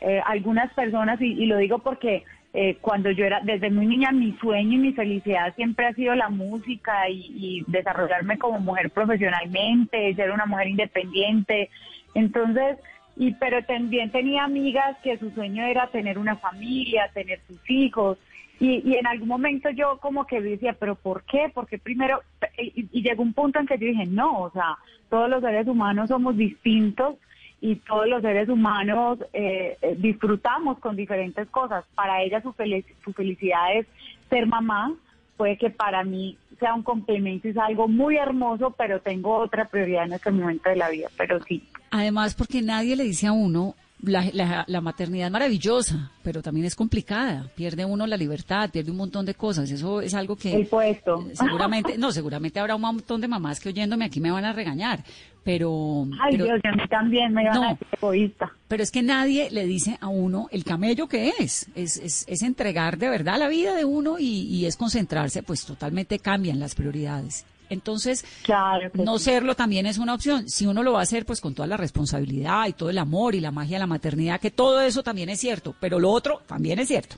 [0.01, 4.33] Eh, algunas personas y, lo digo porque eh, cuando yo era, desde muy niña, mi
[4.33, 10.13] sueño y mi felicidad siempre ha sido la música y, y desarrollarme como mujer profesionalmente,
[10.13, 11.71] ser una mujer independiente.
[12.13, 12.77] Entonces,
[13.15, 18.19] y pero también tenía amigas que su sueño era tener una familia, tener sus hijos.
[18.59, 21.51] Y, y en algún momento yo como que decía, pero ¿por qué?
[21.53, 22.21] Porque primero,
[22.57, 24.77] y, llegó un punto en que yo dije, no, o sea,
[25.09, 27.15] todos los seres humanos somos distintos
[27.61, 31.85] y todos los seres humanos eh, eh, disfrutamos con diferentes cosas.
[31.95, 33.87] Para ella su, felic su felicidad es
[34.29, 34.93] ser mamá,
[35.37, 39.65] puede que para mí sea un complemento y es algo muy hermoso, pero tengo otra
[39.65, 41.63] prioridad en este momento de la vida, pero sí.
[41.91, 46.65] Además, porque nadie le dice a uno, la, la, la, maternidad es maravillosa, pero también
[46.65, 47.49] es complicada.
[47.55, 49.69] Pierde uno la libertad, pierde un montón de cosas.
[49.71, 50.53] Eso es algo que...
[50.53, 51.25] El puesto.
[51.33, 55.03] Seguramente, no, seguramente habrá un montón de mamás que oyéndome aquí me van a regañar,
[55.43, 56.05] pero...
[56.21, 58.51] Ay, pero, Dios, a mí también me van no, a decir egoísta.
[58.67, 61.69] Pero es que nadie le dice a uno el camello que es.
[61.75, 65.65] Es, es, es entregar de verdad la vida de uno y, y es concentrarse, pues
[65.65, 67.45] totalmente cambian las prioridades.
[67.73, 69.25] Entonces, claro no sí.
[69.25, 70.49] serlo también es una opción.
[70.49, 73.35] Si uno lo va a hacer, pues con toda la responsabilidad y todo el amor
[73.35, 76.41] y la magia de la maternidad, que todo eso también es cierto, pero lo otro
[76.47, 77.15] también es cierto.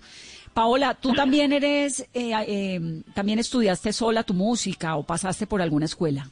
[0.54, 5.86] Paola, ¿tú también eres, eh, eh, también estudiaste sola tu música o pasaste por alguna
[5.86, 6.30] escuela?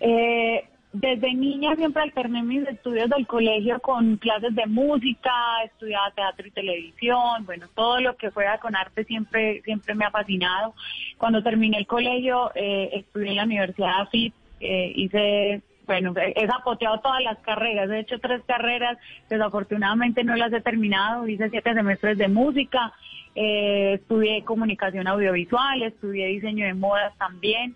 [0.00, 5.32] Eh, desde niña siempre alterné mis estudios del colegio con clases de música,
[5.64, 10.12] estudiaba teatro y televisión, bueno, todo lo que fuera con arte siempre siempre me ha
[10.12, 10.72] fascinado.
[11.18, 16.46] Cuando terminé el colegio, eh, estudié en la Universidad de AFIT, eh, hice, bueno, he
[16.46, 18.96] zapoteado todas las carreras, he hecho tres carreras,
[19.28, 22.92] desafortunadamente no las he terminado, hice siete semestres de música,
[23.34, 27.74] eh, estudié comunicación audiovisual, estudié diseño de modas también.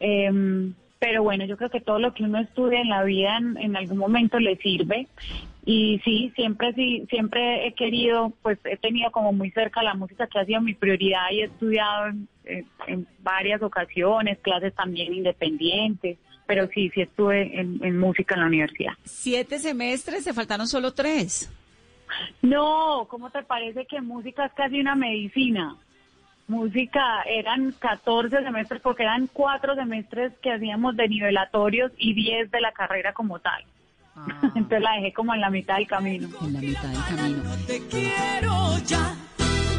[0.00, 3.56] Eh, pero bueno, yo creo que todo lo que uno estudia en la vida en,
[3.58, 5.06] en, algún momento le sirve.
[5.64, 10.26] Y sí, siempre sí, siempre he querido, pues he tenido como muy cerca la música
[10.26, 15.12] que ha sido mi prioridad y he estudiado en, en, en varias ocasiones, clases también
[15.12, 18.92] independientes, pero sí, sí estuve en, en música en la universidad.
[19.04, 21.50] Siete semestres, te faltaron solo tres.
[22.42, 25.76] No, ¿cómo te parece que música es casi una medicina?
[26.48, 32.60] Música eran 14 semestres porque eran cuatro semestres que hacíamos de nivelatorios y 10 de
[32.60, 33.64] la carrera como tal.
[34.14, 34.26] Ah.
[34.54, 36.28] Entonces la dejé como en la mitad del camino.
[36.40, 37.42] En la mitad del camino.
[37.42, 39.14] No te quiero ya,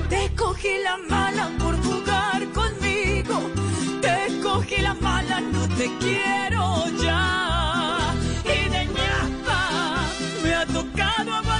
[0.09, 3.39] te cogí la mala por jugar conmigo,
[4.01, 8.13] te cogí la mala, no te quiero ya.
[8.43, 10.05] Y de ñapa
[10.43, 11.56] me ha tocado aguantar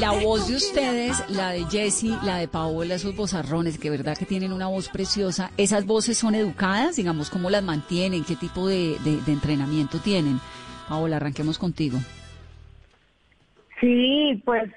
[0.00, 4.26] La voz de ustedes, la de Jessie, la de Paola, esos vozarrones, que verdad que
[4.26, 6.94] tienen una voz preciosa, ¿esas voces son educadas?
[6.96, 8.22] Digamos, ¿cómo las mantienen?
[8.22, 10.38] ¿Qué tipo de, de, de entrenamiento tienen?
[10.88, 11.98] Paola, arranquemos contigo.
[13.80, 14.70] Sí, pues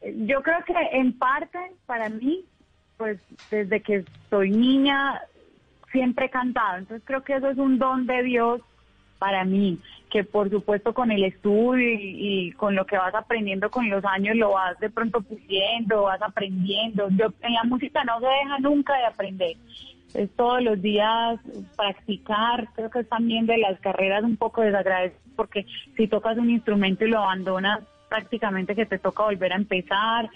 [0.00, 2.44] yo creo que en parte, para mí,
[2.96, 3.18] pues
[3.50, 5.20] desde que soy niña,
[5.90, 6.78] siempre he cantado.
[6.78, 8.60] Entonces creo que eso es un don de Dios
[9.18, 9.80] para mí,
[10.10, 14.36] que por supuesto con el estudio y, con lo que vas aprendiendo con los años
[14.36, 17.08] lo vas de pronto pusiendo, vas aprendiendo.
[17.10, 19.56] Yo en la música no se deja nunca de aprender.
[20.14, 21.38] Es todos los días
[21.76, 25.66] practicar, creo que es también de las carreras un poco desagradecido porque
[25.96, 30.28] si tocas un instrumento y lo abandonas prácticamente que te toca volver a empezar.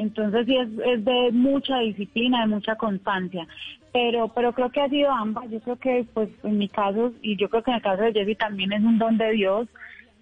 [0.00, 3.46] Entonces sí es, es de mucha disciplina, de mucha constancia
[3.92, 5.50] pero pero creo que ha sido ambas.
[5.50, 8.12] Yo creo que pues en mi caso y yo creo que en el caso de
[8.12, 9.68] Jessy también es un don de Dios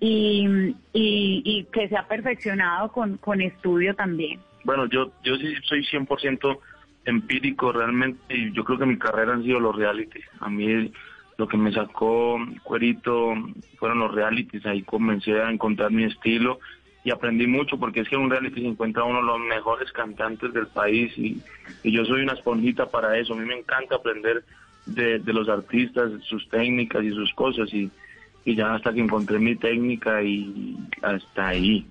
[0.01, 4.41] y, y, y que se ha perfeccionado con, con estudio también.
[4.64, 6.59] Bueno, yo yo sí soy 100%
[7.05, 10.25] empírico realmente y yo creo que mi carrera han sido los realities.
[10.41, 10.91] A mí
[11.37, 13.35] lo que me sacó cuerito
[13.77, 16.59] fueron los realities, ahí comencé a encontrar mi estilo
[17.09, 19.90] y aprendí mucho porque es que en un reality se encuentra uno de los mejores
[19.92, 21.42] cantantes del país y,
[21.83, 23.33] yo soy una esponjita para eso.
[23.33, 24.44] A mí me encanta aprender
[24.85, 27.90] de, de los artistas, sus técnicas y sus cosas y,
[28.44, 31.87] y, ya hasta que encontré mi técnica y hasta ahí.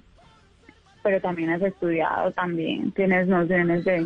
[1.01, 4.05] Pero también has estudiado, también tienes nociones de...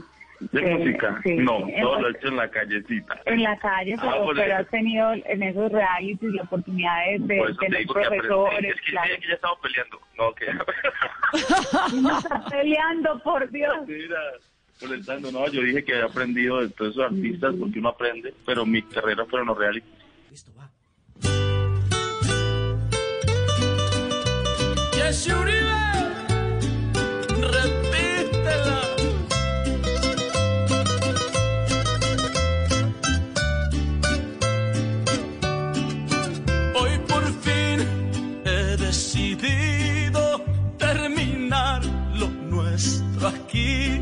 [0.52, 1.20] ¿De eh, música?
[1.24, 3.22] sí, no, en, todo lo he hecho en la callecita.
[3.26, 7.38] En la calle, Ah, pero, pero has tenido en esos realities la oportunidad de, de
[7.38, 8.76] Por eso te tener digo que profesores.
[8.76, 9.10] Es que, claro.
[9.22, 10.02] que ya estamos peleando.
[10.18, 10.46] No, que
[11.96, 13.88] Y no estás peleando, por Dios.
[13.88, 14.20] Mira,
[14.82, 18.66] molestando, no, yo dije que había aprendido de todos esos artistas porque uno aprende, pero
[18.66, 19.88] mi carrera fueron los reality.
[24.94, 26.01] Yes, Jesse Uribe,
[43.62, 44.02] aquí.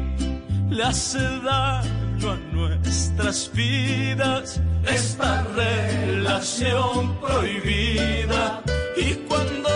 [0.70, 8.62] Le hace daño a nuestras vidas esta relación prohibida.
[8.96, 9.70] Y cuando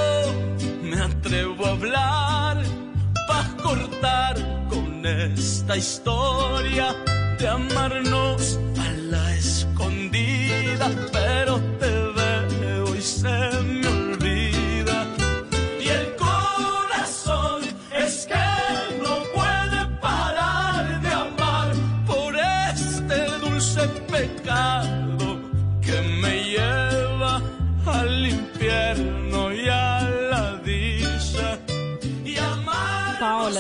[0.84, 2.64] me atrevo a hablar,
[3.28, 4.36] para cortar
[4.70, 6.96] con esta historia
[7.40, 8.60] de amarnos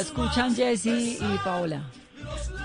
[0.03, 1.81] escuchan Jessy y Paola.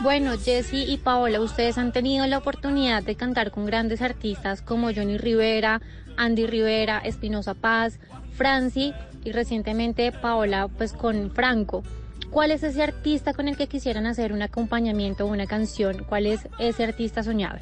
[0.02, 4.92] Bueno, Jessy y Paola, ustedes han tenido la oportunidad de cantar con grandes artistas como
[4.92, 5.80] Johnny Rivera,
[6.16, 8.00] Andy Rivera, Espinosa Paz,
[8.36, 8.92] Franci
[9.24, 11.84] y recientemente Paola pues con Franco.
[12.30, 16.04] ¿Cuál es ese artista con el que quisieran hacer un acompañamiento o una canción?
[16.08, 17.58] ¿Cuál es ese artista soñado?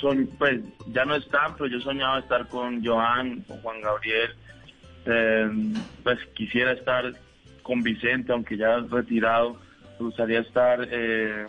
[0.00, 4.30] Son, pues ya no están, pero yo soñaba estar con Joan, con Juan Gabriel.
[5.04, 5.48] Eh,
[6.02, 7.12] pues quisiera estar
[7.66, 9.56] con Vicente, aunque ya retirado.
[9.98, 11.46] Me gustaría estar eh,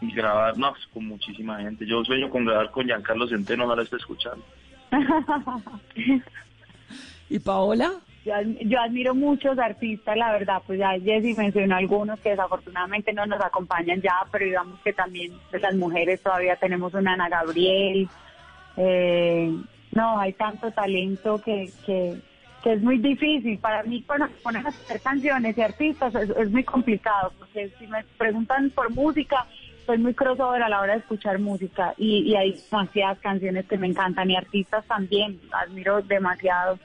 [0.00, 1.86] y grabar, no, pues, con muchísima gente.
[1.86, 4.44] Yo sueño con grabar con Giancarlo Centeno, ojalá esté escuchando.
[7.30, 7.92] ¿Y Paola?
[8.24, 13.24] Yo, yo admiro muchos artistas, la verdad, pues ya Jessy mencionó algunos que desafortunadamente no
[13.26, 18.08] nos acompañan ya, pero digamos que también de las mujeres todavía tenemos una Ana Gabriel.
[18.76, 19.54] Eh,
[19.92, 22.20] no, hay tanto talento que, que,
[22.62, 23.58] que es muy difícil.
[23.58, 27.86] Para mí, cuando ponen a hacer canciones y artistas, es, es muy complicado, porque si
[27.86, 29.46] me preguntan por música,
[29.86, 33.76] soy muy crossover a la hora de escuchar música y, y hay demasiadas canciones que
[33.76, 36.78] me encantan y artistas también, admiro demasiado.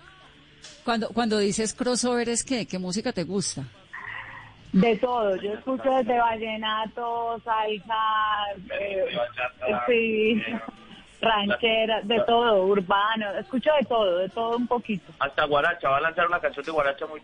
[0.83, 2.65] Cuando, cuando dices crossover, ¿es qué?
[2.65, 3.63] ¿Qué música te gusta?
[4.71, 7.95] De todo, yo escucho desde vallenato, salsa,
[8.77, 9.05] eh,
[9.87, 10.41] sí,
[11.25, 15.11] ranchera, de todo, urbano, escucho de todo, de todo un poquito.
[15.19, 17.21] Hasta Guaracha, va a lanzar una canción de Guaracha muy,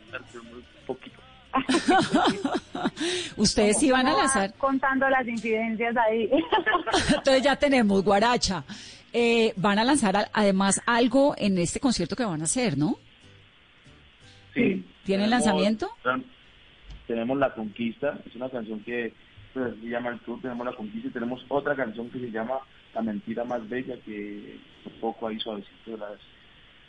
[0.52, 1.20] muy poquito.
[3.38, 4.54] Ustedes sí van a lanzar.
[4.58, 6.30] Contando las incidencias ahí.
[7.10, 8.64] Entonces ya tenemos Guaracha.
[9.14, 12.98] Eh, van a lanzar además algo en este concierto que van a hacer, ¿no?
[14.54, 14.86] Sí.
[15.04, 15.90] ¿Tienen Tenemos- lanzamiento?
[17.08, 19.14] Tenemos La Conquista, es una canción que
[19.54, 22.60] pues, se llama El Tour, tenemos La Conquista y tenemos otra canción que se llama
[22.94, 26.20] La Mentira Más Bella, que un poco ahí suavecito las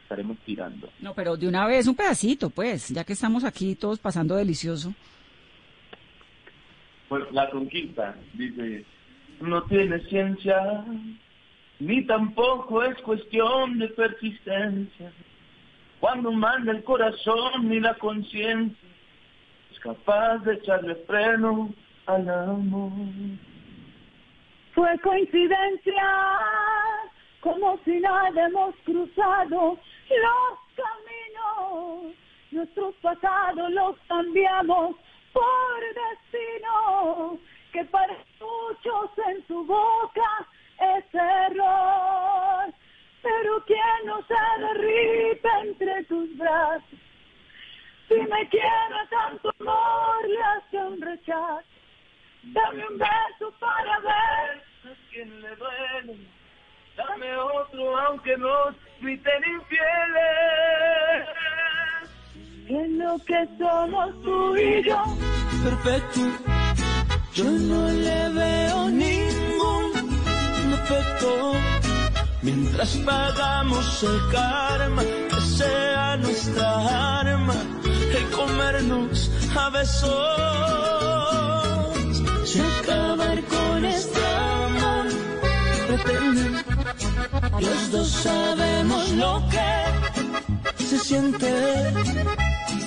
[0.02, 0.88] estaremos tirando.
[1.00, 4.92] No, pero de una vez un pedacito, pues, ya que estamos aquí todos pasando delicioso.
[7.08, 8.84] Pues La Conquista dice,
[9.40, 10.84] no tiene ciencia,
[11.78, 15.12] ni tampoco es cuestión de persistencia.
[16.00, 18.88] Cuando manda el corazón ni la conciencia,
[19.72, 21.72] es capaz de echarle freno
[22.06, 22.92] al amor.
[24.74, 26.02] Fue coincidencia,
[27.40, 32.14] como si nada hemos cruzado los caminos.
[32.50, 34.96] Nuestros pasados los cambiamos
[35.32, 37.38] por destino,
[37.72, 40.46] que para muchos en su boca
[40.78, 42.72] es error.
[43.22, 46.98] Pero quien no se derrite entre tus brazos,
[48.08, 51.72] si me quiere tanto amor, le hace un rechazo.
[52.42, 56.16] Dame un beso para ver a quien le duele.
[56.96, 61.28] Dame otro aunque nos griten infieles.
[62.68, 65.05] en lo que somos tú y yo.
[65.62, 66.20] perfecto.
[67.34, 69.93] Yo no le veo ningún
[70.70, 71.53] defecto.
[72.43, 81.41] Mientras pagamos el karma, que sea nuestra arma, el comernos a besos.
[82.61, 85.07] Acabar con este amor,
[85.86, 86.64] pretenden,
[87.59, 91.92] los dos sabemos lo que se siente.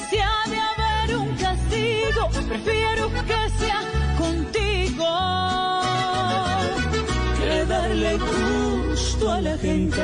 [0.08, 3.82] Si ha de haber un castigo, prefiero que sea
[4.20, 5.82] contigo.
[7.40, 10.04] que darle gusto a la gente.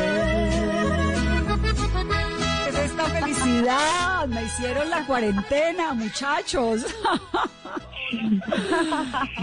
[2.68, 6.82] Es esta felicidad, me hicieron la cuarentena, muchachos.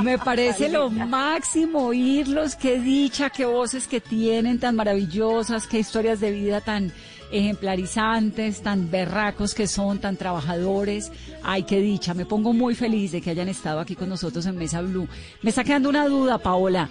[0.02, 6.20] Me parece lo máximo oírlos, qué dicha, qué voces que tienen tan maravillosas, qué historias
[6.20, 6.92] de vida tan
[7.30, 11.12] ejemplarizantes, tan berracos que son, tan trabajadores.
[11.42, 14.56] Ay, qué dicha, me pongo muy feliz de que hayan estado aquí con nosotros en
[14.56, 15.08] Mesa Blue.
[15.42, 16.88] Me está quedando una duda, Paola.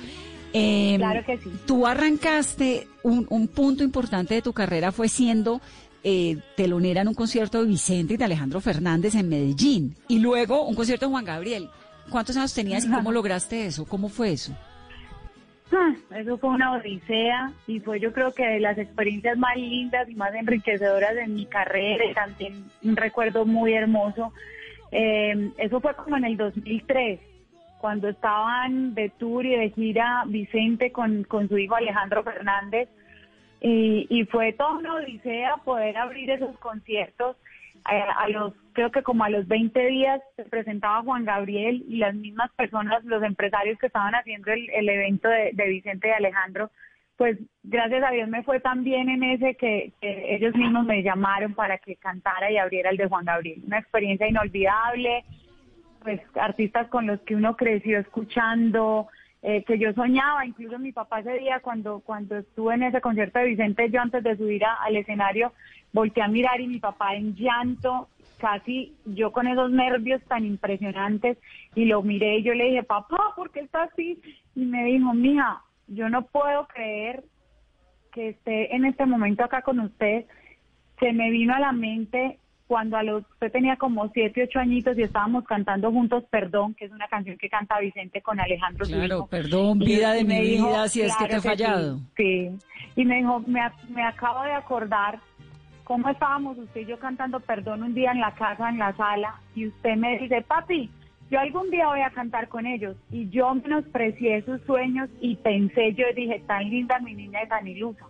[0.53, 1.51] Em, Claro que sí.
[1.65, 5.61] Tú arrancaste, un, un punto importante de tu carrera fue siendo
[6.03, 9.95] eh, telonera en un concierto de Vicente y de Alejandro Fernández en Medellín.
[10.07, 11.69] Y luego un concierto de Juan Gabriel.
[12.09, 13.85] ¿Cuántos años tenías y cómo lograste eso?
[13.85, 14.53] ¿Cómo fue eso?
[15.71, 20.09] Ah, Eso fue una odisea y fue yo creo que de las experiencias más lindas
[20.09, 24.31] y más enriquecedoras de mi carrera, también un recuerdo muy hermoso.
[24.91, 27.19] Eh, eso fue como en el 2003,
[27.81, 32.87] cuando estaban de tour y de gira Vicente con, con su hijo Alejandro Fernández
[33.61, 37.35] y, y fue toda una odisea poder abrir esos conciertos.
[37.91, 41.97] Eh, a los creo que como a los 20 días se presentaba Juan Gabriel y
[41.97, 46.11] las mismas personas, los empresarios que estaban haciendo el, el evento de, de Vicente y
[46.11, 46.69] Alejandro,
[47.17, 51.01] pues gracias a Dios me fue tan bien en ese que, que ellos mismos me
[51.01, 53.63] llamaron para que cantara y abriera el de Juan Gabriel.
[53.65, 55.23] Una experiencia inolvidable,
[56.03, 59.07] pues artistas con los que uno creció escuchando,
[59.49, 63.39] eh, que yo soñaba, incluso mi papá ese día cuando, cuando estuve en ese concierto
[63.39, 65.53] de Vicente, yo antes de subir a- al escenario,
[65.93, 71.37] volteé a mirar y mi papá en llanto, casi yo con esos nervios tan impresionantes,
[71.75, 74.19] y lo miré y yo le dije, papá, ¿por qué está así?
[74.53, 77.23] Y me dijo, mija, yo no puedo creer
[78.11, 80.25] que esté en este momento acá con usted.
[80.99, 82.37] Se me vino a la mente
[82.67, 86.85] cuando a los, usted tenía como siete, ocho añitos y estábamos cantando juntos Perdón, que
[86.85, 88.85] es una canción que canta Vicente con Alejandro.
[88.85, 91.99] Claro, perdón, vida de mi dijo, vida, si es que te he fallado.
[92.15, 92.49] Sí,
[92.95, 95.19] y me dijo, me, me acabo de acordar
[95.83, 99.39] cómo estábamos usted y yo cantando Perdón un día en la casa, en la sala,
[99.55, 100.91] y usted me dice, papi,
[101.29, 102.95] yo algún día voy a cantar con ellos.
[103.11, 107.67] Y yo menosprecié sus sueños y pensé, yo dije, tan linda mi niña de San
[107.67, 108.05] Ilusa.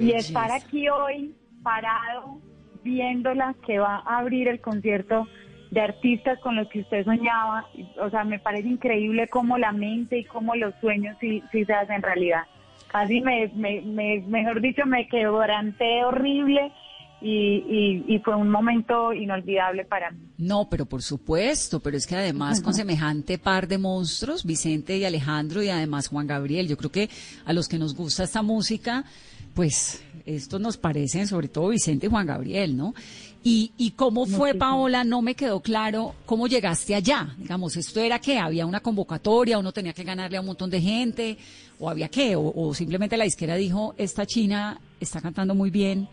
[0.00, 2.38] Y estar aquí hoy parado,
[2.86, 5.26] viéndola que va a abrir el concierto
[5.70, 7.66] de artistas con los que usted soñaba,
[8.00, 11.72] o sea, me parece increíble cómo la mente y cómo los sueños sí, sí se
[11.74, 12.44] hacen realidad.
[12.86, 16.70] Casi me, me, me- mejor dicho, me quebranté horrible
[17.20, 17.64] y,
[18.08, 20.18] y, y fue un momento inolvidable para mí.
[20.38, 25.04] No, pero por supuesto, pero es que además con semejante par de monstruos, Vicente y
[25.04, 27.08] Alejandro y además Juan Gabriel, yo creo que
[27.44, 29.04] a los que nos gusta esta música,
[29.56, 32.94] pues estos nos parecen, sobre todo Vicente y Juan Gabriel, ¿no?
[33.42, 37.28] Y, y cómo fue, Paola, no me quedó claro cómo llegaste allá.
[37.38, 40.80] Digamos, esto era que había una convocatoria, uno tenía que ganarle a un montón de
[40.80, 41.38] gente,
[41.78, 46.08] o había qué, o, o simplemente la disquera dijo, esta china está cantando muy bien.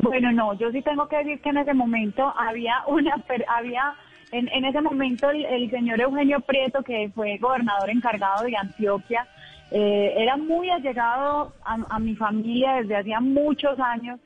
[0.00, 3.94] Bueno, no, yo sí tengo que decir que en ese momento había una, per- había,
[4.32, 9.26] en, en ese momento el, el señor Eugenio Prieto, que fue gobernador encargado de Antioquia,
[9.70, 14.18] eh, era muy allegado a, a mi familia desde hacía muchos años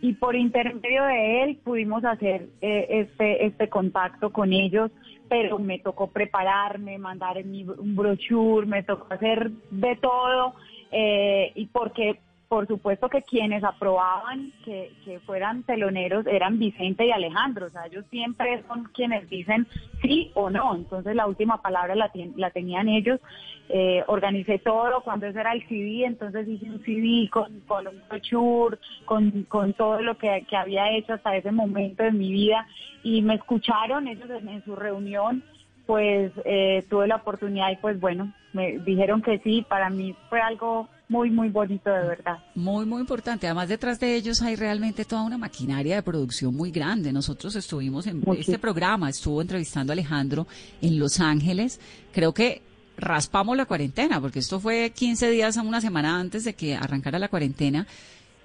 [0.00, 4.90] y por intermedio de él pudimos hacer eh, este, este contacto con ellos,
[5.28, 10.54] pero me tocó prepararme, mandar mi, un brochure, me tocó hacer de todo,
[10.92, 17.10] eh, y porque por supuesto que quienes aprobaban que, que fueran teloneros eran Vicente y
[17.10, 19.66] Alejandro, o sea, ellos siempre son quienes dicen
[20.02, 23.20] sí o no, entonces la última palabra la, tien- la tenían ellos.
[23.68, 28.00] Eh, organicé todo, cuando ese era el CD, entonces hice un CD con, con un
[28.08, 32.64] brochure, con, con todo lo que, que había hecho hasta ese momento de mi vida
[33.02, 35.42] y me escucharon ellos en, en su reunión,
[35.84, 40.40] pues eh, tuve la oportunidad y pues bueno, me dijeron que sí, para mí fue
[40.40, 42.38] algo muy, muy bonito de verdad.
[42.54, 43.46] Muy, muy importante.
[43.46, 47.12] Además, detrás de ellos hay realmente toda una maquinaria de producción muy grande.
[47.12, 48.40] Nosotros estuvimos en Muchísimo.
[48.40, 50.46] este programa, estuvo entrevistando a Alejandro
[50.82, 51.80] en Los Ángeles.
[52.12, 52.62] Creo que
[52.96, 57.18] raspamos la cuarentena, porque esto fue 15 días a una semana antes de que arrancara
[57.18, 57.86] la cuarentena.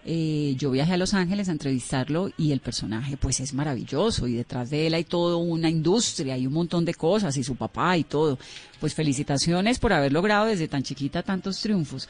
[0.03, 4.33] Eh, yo viajé a Los Ángeles a entrevistarlo y el personaje pues es maravilloso y
[4.33, 7.97] detrás de él hay toda una industria y un montón de cosas y su papá
[7.97, 8.39] y todo.
[8.79, 12.09] Pues felicitaciones por haber logrado desde tan chiquita tantos triunfos.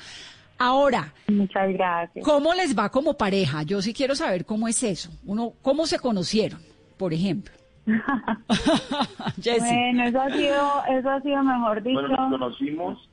[0.63, 2.23] Ahora, Muchas gracias.
[2.23, 3.63] ¿Cómo les va como pareja?
[3.63, 5.09] Yo sí quiero saber cómo es eso.
[5.25, 6.59] Uno, ¿Cómo se conocieron,
[6.97, 7.51] por ejemplo?
[7.87, 11.99] Bueno, eso ha sido, eso ha sido mejor dicho.
[11.99, 13.09] Bueno, nos conocimos,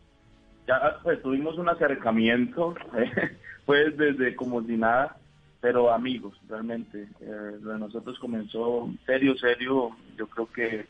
[0.66, 2.74] ya pues tuvimos un acercamiento,
[3.64, 5.16] pues desde como si nada,
[5.62, 7.08] pero amigos, realmente.
[7.22, 10.84] Eh, lo de nosotros comenzó serio, serio, yo creo que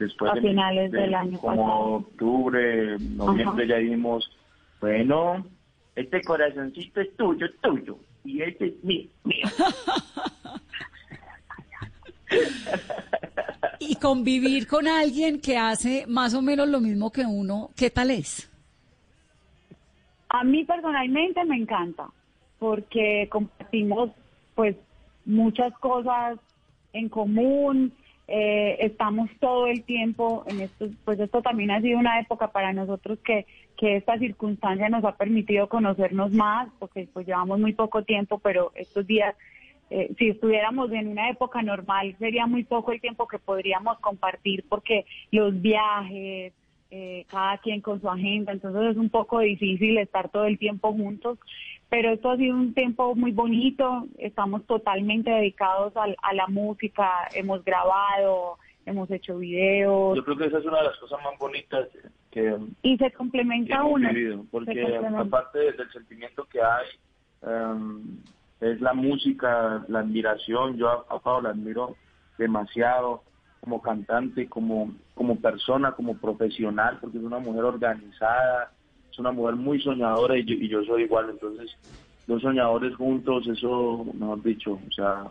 [0.00, 1.78] después A de, finales de del año como pasado.
[1.92, 4.28] octubre, noviembre ya dijimos,
[4.80, 5.46] bueno,
[5.96, 9.46] este corazoncito es tuyo, tuyo, y este es mío, mío.
[13.80, 18.10] Y convivir con alguien que hace más o menos lo mismo que uno, ¿qué tal
[18.10, 18.48] es?
[20.28, 22.08] A mí personalmente me encanta.
[22.60, 24.10] porque compartimos
[24.54, 24.76] pues
[25.24, 26.38] muchas cosas
[26.92, 27.92] en común,
[28.28, 32.72] eh, estamos todo el tiempo en esto, pues esto también ha sido una época para
[32.74, 33.46] nosotros que,
[33.80, 38.72] que esta circunstancia nos ha permitido conocernos más, porque pues llevamos muy poco tiempo, pero
[38.74, 39.34] estos días,
[39.88, 44.66] eh, si estuviéramos en una época normal, sería muy poco el tiempo que podríamos compartir,
[44.68, 46.52] porque los viajes,
[46.90, 50.92] eh, cada quien con su agenda, entonces es un poco difícil estar todo el tiempo
[50.92, 51.38] juntos,
[51.88, 57.08] pero esto ha sido un tiempo muy bonito, estamos totalmente dedicados al- a, la música,
[57.32, 60.16] hemos grabado, hemos hecho videos.
[60.16, 61.88] Yo creo que esa es una de las cosas más bonitas
[62.30, 64.08] que, y se complementa uno.
[64.08, 66.86] vivido, porque aparte del sentimiento que hay,
[67.42, 68.18] em,
[68.60, 71.96] es la música, la admiración, yo a, a Pau la admiro
[72.38, 73.22] demasiado
[73.60, 78.72] como cantante, como, como persona, como profesional, porque es una mujer organizada,
[79.10, 81.76] es una mujer muy soñadora y yo, y yo soy igual, entonces
[82.26, 85.24] dos soñadores juntos, eso, mejor dicho, o sea,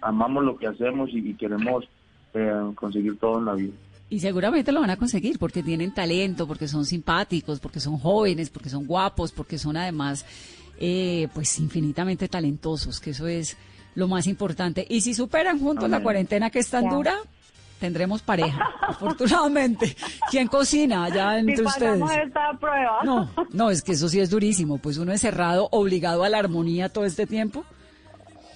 [0.00, 1.88] amamos lo que hacemos y, y queremos
[2.36, 3.72] eh, conseguir todo en la vida.
[4.08, 8.50] Y seguramente lo van a conseguir porque tienen talento, porque son simpáticos, porque son jóvenes,
[8.50, 10.24] porque son guapos, porque son además,
[10.78, 13.56] eh, pues, infinitamente talentosos, que eso es
[13.96, 14.86] lo más importante.
[14.88, 16.90] Y si superan juntos la cuarentena que es tan Ya.
[16.90, 17.16] dura,
[17.80, 19.96] tendremos pareja, afortunadamente.
[20.30, 22.00] ¿Quién cocina allá Si entre ustedes?
[22.00, 23.00] pasamos esta prueba.
[23.04, 26.90] No, no, es que eso sí es durísimo, pues uno encerrado, obligado a la armonía
[26.90, 27.64] todo este tiempo.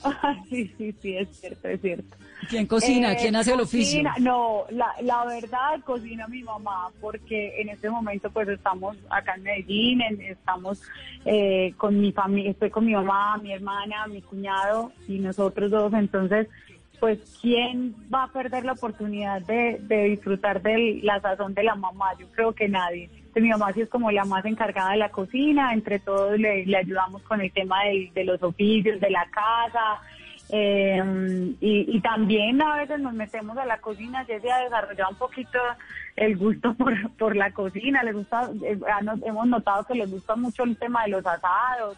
[0.49, 2.17] sí, sí, sí, es cierto, es cierto.
[2.49, 3.13] ¿Quién cocina?
[3.13, 4.03] Eh, ¿Quién hace el oficio?
[4.03, 9.35] cocina- No, la, la verdad cocina mi mamá porque en este momento pues estamos acá
[9.35, 10.83] en Medellín, en- estamos
[11.25, 15.93] eh, con mi familia, estoy con mi mamá, mi hermana, mi cuñado y nosotros dos,
[15.95, 16.49] entonces
[16.99, 21.75] pues quién va a perder la oportunidad de, de disfrutar de la sazón de la
[21.75, 23.05] mamá, yo creo que nadie.
[23.15, 26.67] Entonces, mi mamá sí es como la más encargada de la cocina, entre todos le,
[26.67, 30.03] le ayudamos con el tema de, de los oficios, de la casa,
[30.53, 35.11] eh, y, y también a veces nos metemos a la cocina, ya se ha desarrollado
[35.11, 35.59] un poquito
[36.17, 40.37] el gusto por, por la cocina, les gusta, eh, nos- hemos notado que les gusta
[40.37, 41.97] mucho el tema de los asados.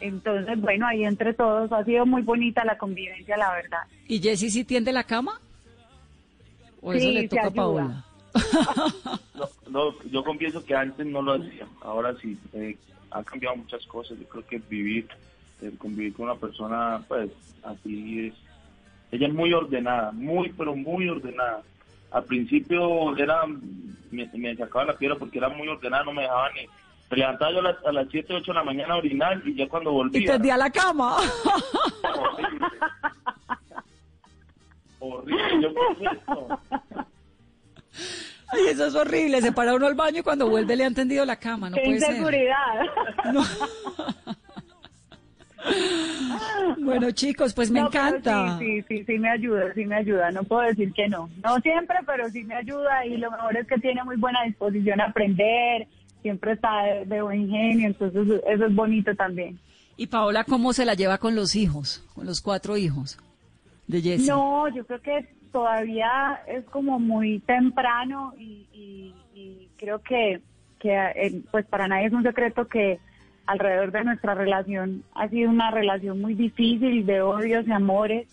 [0.00, 3.80] Entonces, bueno, ahí entre todos ha sido muy bonita la convivencia, la verdad.
[4.06, 5.40] ¿Y Jessy sí tiende la cama?
[6.80, 7.50] ¿O eso Sí, le se toca a.
[7.50, 8.04] Paola?
[9.34, 9.48] No,
[9.90, 12.76] no, yo confieso que antes no lo hacía, ahora sí, eh,
[13.10, 15.06] han cambiado muchas cosas, yo creo que vivir,
[15.62, 17.30] el convivir con una persona, pues
[17.64, 18.34] así es,
[19.12, 21.62] ella es muy ordenada, muy, pero muy ordenada.
[22.10, 23.42] Al principio era,
[24.10, 26.66] me, me sacaba la piedra porque era muy ordenada, no me dejaba ni,
[27.10, 29.54] me levantaba yo a las, a las 7, 8 de la mañana a orinar y
[29.54, 31.16] ya cuando Y volvía, tendía la cama.
[32.14, 32.66] horrible.
[35.00, 36.48] Horrible, yo.
[38.50, 39.40] Ay, eso es horrible.
[39.42, 41.68] Se para uno al baño y cuando vuelve le han tendido la cama.
[41.70, 42.10] No ¡Qué puede ser.
[42.10, 42.84] inseguridad!
[43.32, 43.42] No.
[46.78, 48.58] Bueno, chicos, pues me No, encanta.
[48.58, 50.30] Sí, sí, sí, sí me ayuda, sí me ayuda.
[50.30, 51.28] No puedo decir que no.
[51.44, 55.00] No siempre, pero sí me ayuda y lo mejor es que tiene muy buena disposición
[55.00, 55.86] a aprender.
[56.22, 59.58] Siempre está de, de buen genio, entonces eso es bonito también.
[59.96, 62.04] Y Paola, ¿cómo se la lleva con los hijos?
[62.14, 63.18] Con los cuatro hijos
[63.86, 64.28] de Jessy.
[64.28, 70.40] No, yo creo que todavía es como muy temprano y, y- y creo que,
[70.78, 72.98] que eh, pues para nadie es un secreto que
[73.48, 78.28] alrededor de nuestra relación ha sido una relación muy difícil de odios y amores.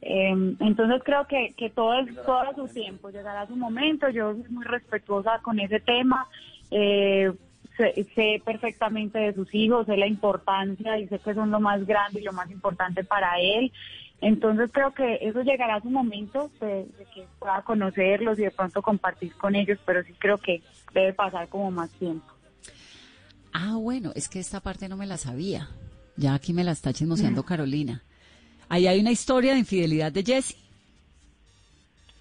[0.00, 4.32] Eh, entonces creo que, que todo es todo a su tiempo, llegará su momento, yo
[4.32, 6.26] soy muy respetuosa con ese tema,
[6.70, 7.30] eh,
[7.76, 11.84] sé, sé perfectamente de sus hijos, sé la importancia y sé que son lo más
[11.86, 13.70] grande y lo más importante para él.
[14.22, 18.50] Entonces creo que eso llegará a su momento de, de que pueda conocerlos y de
[18.50, 20.62] pronto compartir con ellos, pero sí creo que
[20.94, 22.33] debe pasar como más tiempo.
[23.54, 25.68] Ah, bueno, es que esta parte no me la sabía.
[26.16, 28.02] Ya aquí me la está chismoseando Carolina.
[28.68, 30.56] Ahí hay una historia de infidelidad de Jessy.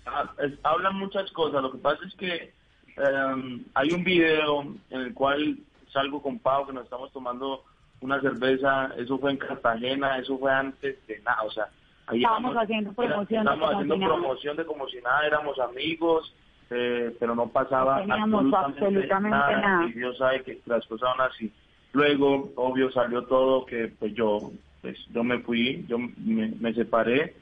[0.06, 0.30] Ah,
[0.64, 1.62] hablan muchas cosas.
[1.62, 2.54] Lo que pasa es que
[2.98, 5.58] em, hay un video en el cual
[5.92, 7.64] salgo con Pau que nos estamos tomando
[8.02, 8.92] una cerveza.
[8.98, 11.44] Eso fue en Cartagena, eso fue antes de nada.
[11.44, 11.68] O sea,
[12.08, 16.34] ahí Estábamos haciendo era- promoción de Estábamos haciendo promoción de como si nada, éramos amigos,
[16.74, 19.86] eh, pero no pasaba No absolutamente nada.
[19.88, 21.52] Y Dios sabe que las cosas son así.
[21.94, 24.52] Luego, obvio, salió todo que pues yo,
[24.82, 27.36] pues yo me fui, yo me, me separé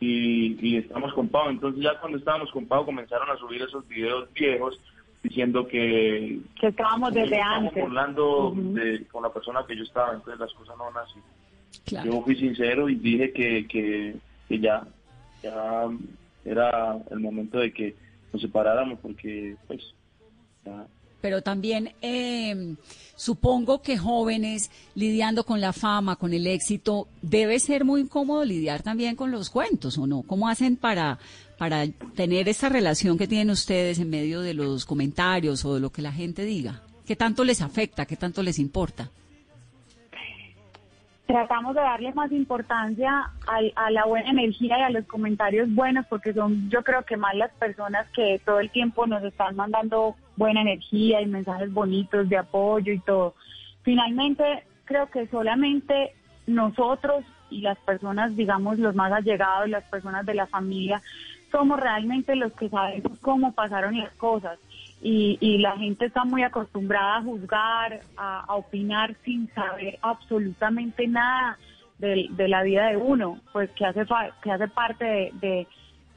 [0.00, 1.48] y, y estamos con Pau.
[1.50, 4.78] Entonces ya cuando estábamos con Pau comenzaron a subir esos videos viejos
[5.22, 7.84] diciendo que Que estábamos desde estábamos antes.
[7.84, 11.20] burlando de- con la persona que yo estaba, entonces las cosas no van así.
[11.86, 12.10] Claro.
[12.12, 14.16] Yo fui sincero y dije que, que,
[14.48, 14.82] que ya,
[15.44, 15.88] ya
[16.44, 17.94] era el momento de que
[18.32, 19.80] nos separáramos porque pues
[20.64, 20.86] ya
[21.22, 22.74] pero también eh,
[23.14, 28.82] supongo que jóvenes lidiando con la fama, con el éxito, debe ser muy incómodo lidiar
[28.82, 30.22] también con los cuentos, ¿o no?
[30.22, 31.20] ¿Cómo hacen para,
[31.58, 35.90] para tener esa relación que tienen ustedes en medio de los comentarios o de lo
[35.90, 36.82] que la gente diga?
[37.06, 38.04] ¿Qué tanto les afecta?
[38.04, 39.08] ¿Qué tanto les importa?
[41.26, 46.32] Tratamos de darle más importancia a, la buena energía y a los comentarios buenos, porque
[46.32, 50.62] son yo creo que más las personas que todo el tiempo nos están mandando buena
[50.62, 53.34] energía y mensajes bonitos de apoyo y todo.
[53.82, 56.14] Finalmente, creo que solamente
[56.46, 61.02] nosotros y las personas, digamos, los más allegados, las personas de la familia,
[61.50, 64.58] somos realmente los que sabemos cómo pasaron las cosas
[65.04, 71.58] y, la gente está muy acostumbrada a juzgar, a, opinar sin saber absolutamente nada
[71.98, 74.04] de, la vida de uno, pues que hace
[74.42, 75.66] que hace parte de,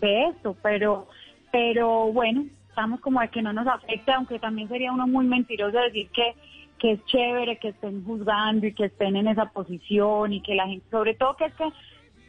[0.02, 1.08] esto, pero
[1.52, 5.80] pero bueno, estamos como de que no nos afecte, aunque también sería uno muy mentiroso
[5.80, 6.36] decir que
[6.78, 10.68] que es chévere que estén juzgando y que estén en esa posición y que la
[10.68, 11.72] gente, sobre todo que es que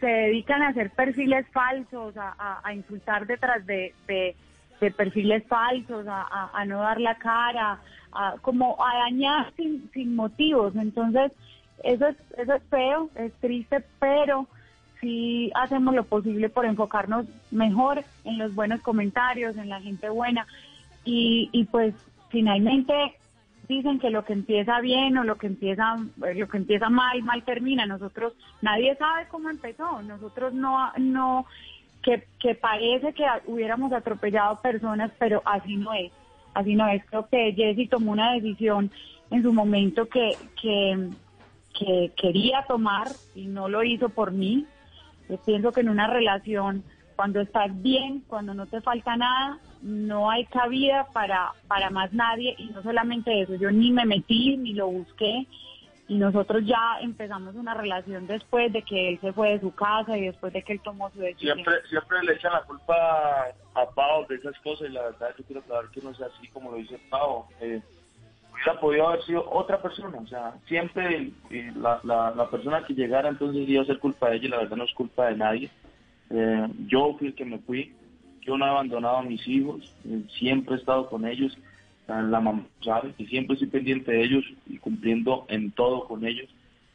[0.00, 4.36] se dedican a hacer perfiles falsos, a, insultar detrás de de
[4.78, 7.80] perfiles falsos, a, no dar la cara,
[8.12, 10.74] a, como a dañar sin, sin motivos.
[10.76, 11.32] Entonces,
[11.82, 14.46] eso es, eso es feo, es triste, pero
[15.00, 20.46] sí hacemos lo posible por enfocarnos mejor en los buenos comentarios, en la gente buena.
[21.04, 21.94] Y, y pues
[22.30, 23.14] finalmente
[23.68, 27.42] dicen que lo que empieza bien o lo que empieza lo que empieza mal mal
[27.42, 31.46] termina nosotros nadie sabe cómo empezó nosotros no no
[32.38, 36.12] que, parece que hubiéramos atropellado personas, pero así no es.
[36.54, 37.04] Así no es.
[37.06, 38.90] Creo que Jesse tomó una decisión
[39.30, 41.10] en su momento que, que,
[41.78, 44.66] que quería tomar y no lo hizo por mí.
[45.28, 46.84] Yo pienso que en una relación,
[47.16, 52.54] cuando estás bien, cuando no te falta nada, no hay cabida para, para más nadie
[52.58, 55.46] y no solamente eso, yo ni me metí ni lo busqué
[56.08, 60.16] y nosotros ya empezamos una relación después de que él se fue de su casa
[60.16, 61.56] y después de que él tomó su decisión.
[61.56, 65.44] Siempre, siempre le echan la culpa a Pau de esas cosas y la verdad yo
[65.44, 67.46] quiero aclarar que no sea así como lo dice Pau.
[67.60, 67.82] Eh,
[68.52, 71.32] hubiera podido haber sido otra persona, o sea, siempre
[71.74, 74.76] la, la, persona que llegara entonces iba a ser culpa de ella y la verdad
[74.76, 75.70] no es culpa de nadie.
[76.30, 77.94] Eh, yo fui el que me fui,
[78.42, 81.56] yo no he abandonado a mis hijos, eh, siempre he estado con ellos
[82.08, 86.48] la mamá sabe que siempre estoy pendiente de ellos y cumpliendo en todo con ellos.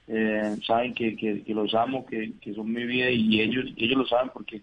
[0.07, 4.05] Eh, saben que, que, los amo, que, que, son mi vida y ellos, ellos lo
[4.05, 4.62] saben porque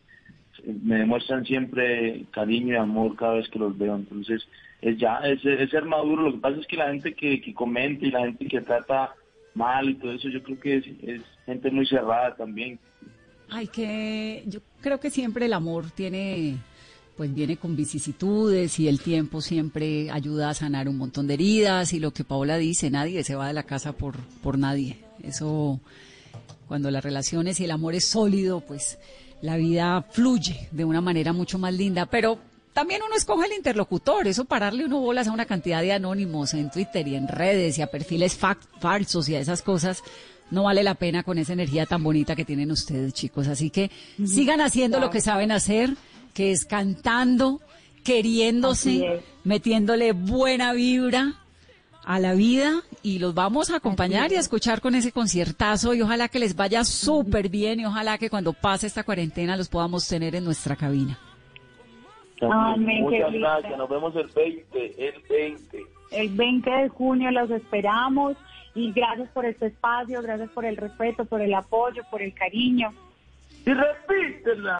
[0.65, 3.95] me demuestran siempre cariño y amor cada vez que los veo.
[3.97, 4.47] Entonces,
[4.81, 6.23] es ya, es, es ser maduro.
[6.23, 9.15] Lo que pasa es que la gente que, que comenta y la gente que trata
[9.55, 12.79] mal y todo eso, yo creo que es, es gente muy cerrada también.
[13.51, 16.57] Ay, que yo creo que siempre el amor tiene
[17.19, 21.93] pues viene con vicisitudes y el tiempo siempre ayuda a sanar un montón de heridas
[21.93, 25.01] y lo que Paola dice, nadie se va de la casa por, por nadie.
[25.25, 25.81] Eso,
[26.69, 28.99] cuando las relaciones y el amor es sólido, pues
[29.43, 32.39] la vida fluye de una manera mucho más linda, pero
[32.73, 36.71] también uno escoge el interlocutor, eso pararle uno bolas a una cantidad de anónimos en
[36.71, 38.39] Twitter y en redes y a perfiles
[38.79, 40.05] falsos y a esas cosas,
[40.53, 43.49] no vale la pena con esa energía tan bonita que tienen ustedes, chicos.
[43.49, 43.91] Así que
[44.25, 45.97] sigan haciendo lo que saben hacer
[46.39, 47.61] que es cantando,
[48.05, 51.32] queriéndose, metiéndole buena vibra
[52.05, 56.03] a la vida y los vamos a acompañar y a escuchar con ese conciertazo y
[56.03, 60.07] ojalá que les vaya súper bien y ojalá que cuando pase esta cuarentena los podamos
[60.07, 61.18] tener en nuestra cabina.
[62.41, 65.86] Muchas gracias, nos vemos el 20, el 20.
[66.12, 68.36] El 20 de junio los esperamos
[68.76, 72.93] y gracias por este espacio, gracias por el respeto, por el apoyo, por el cariño.
[73.66, 74.76] Y repítela.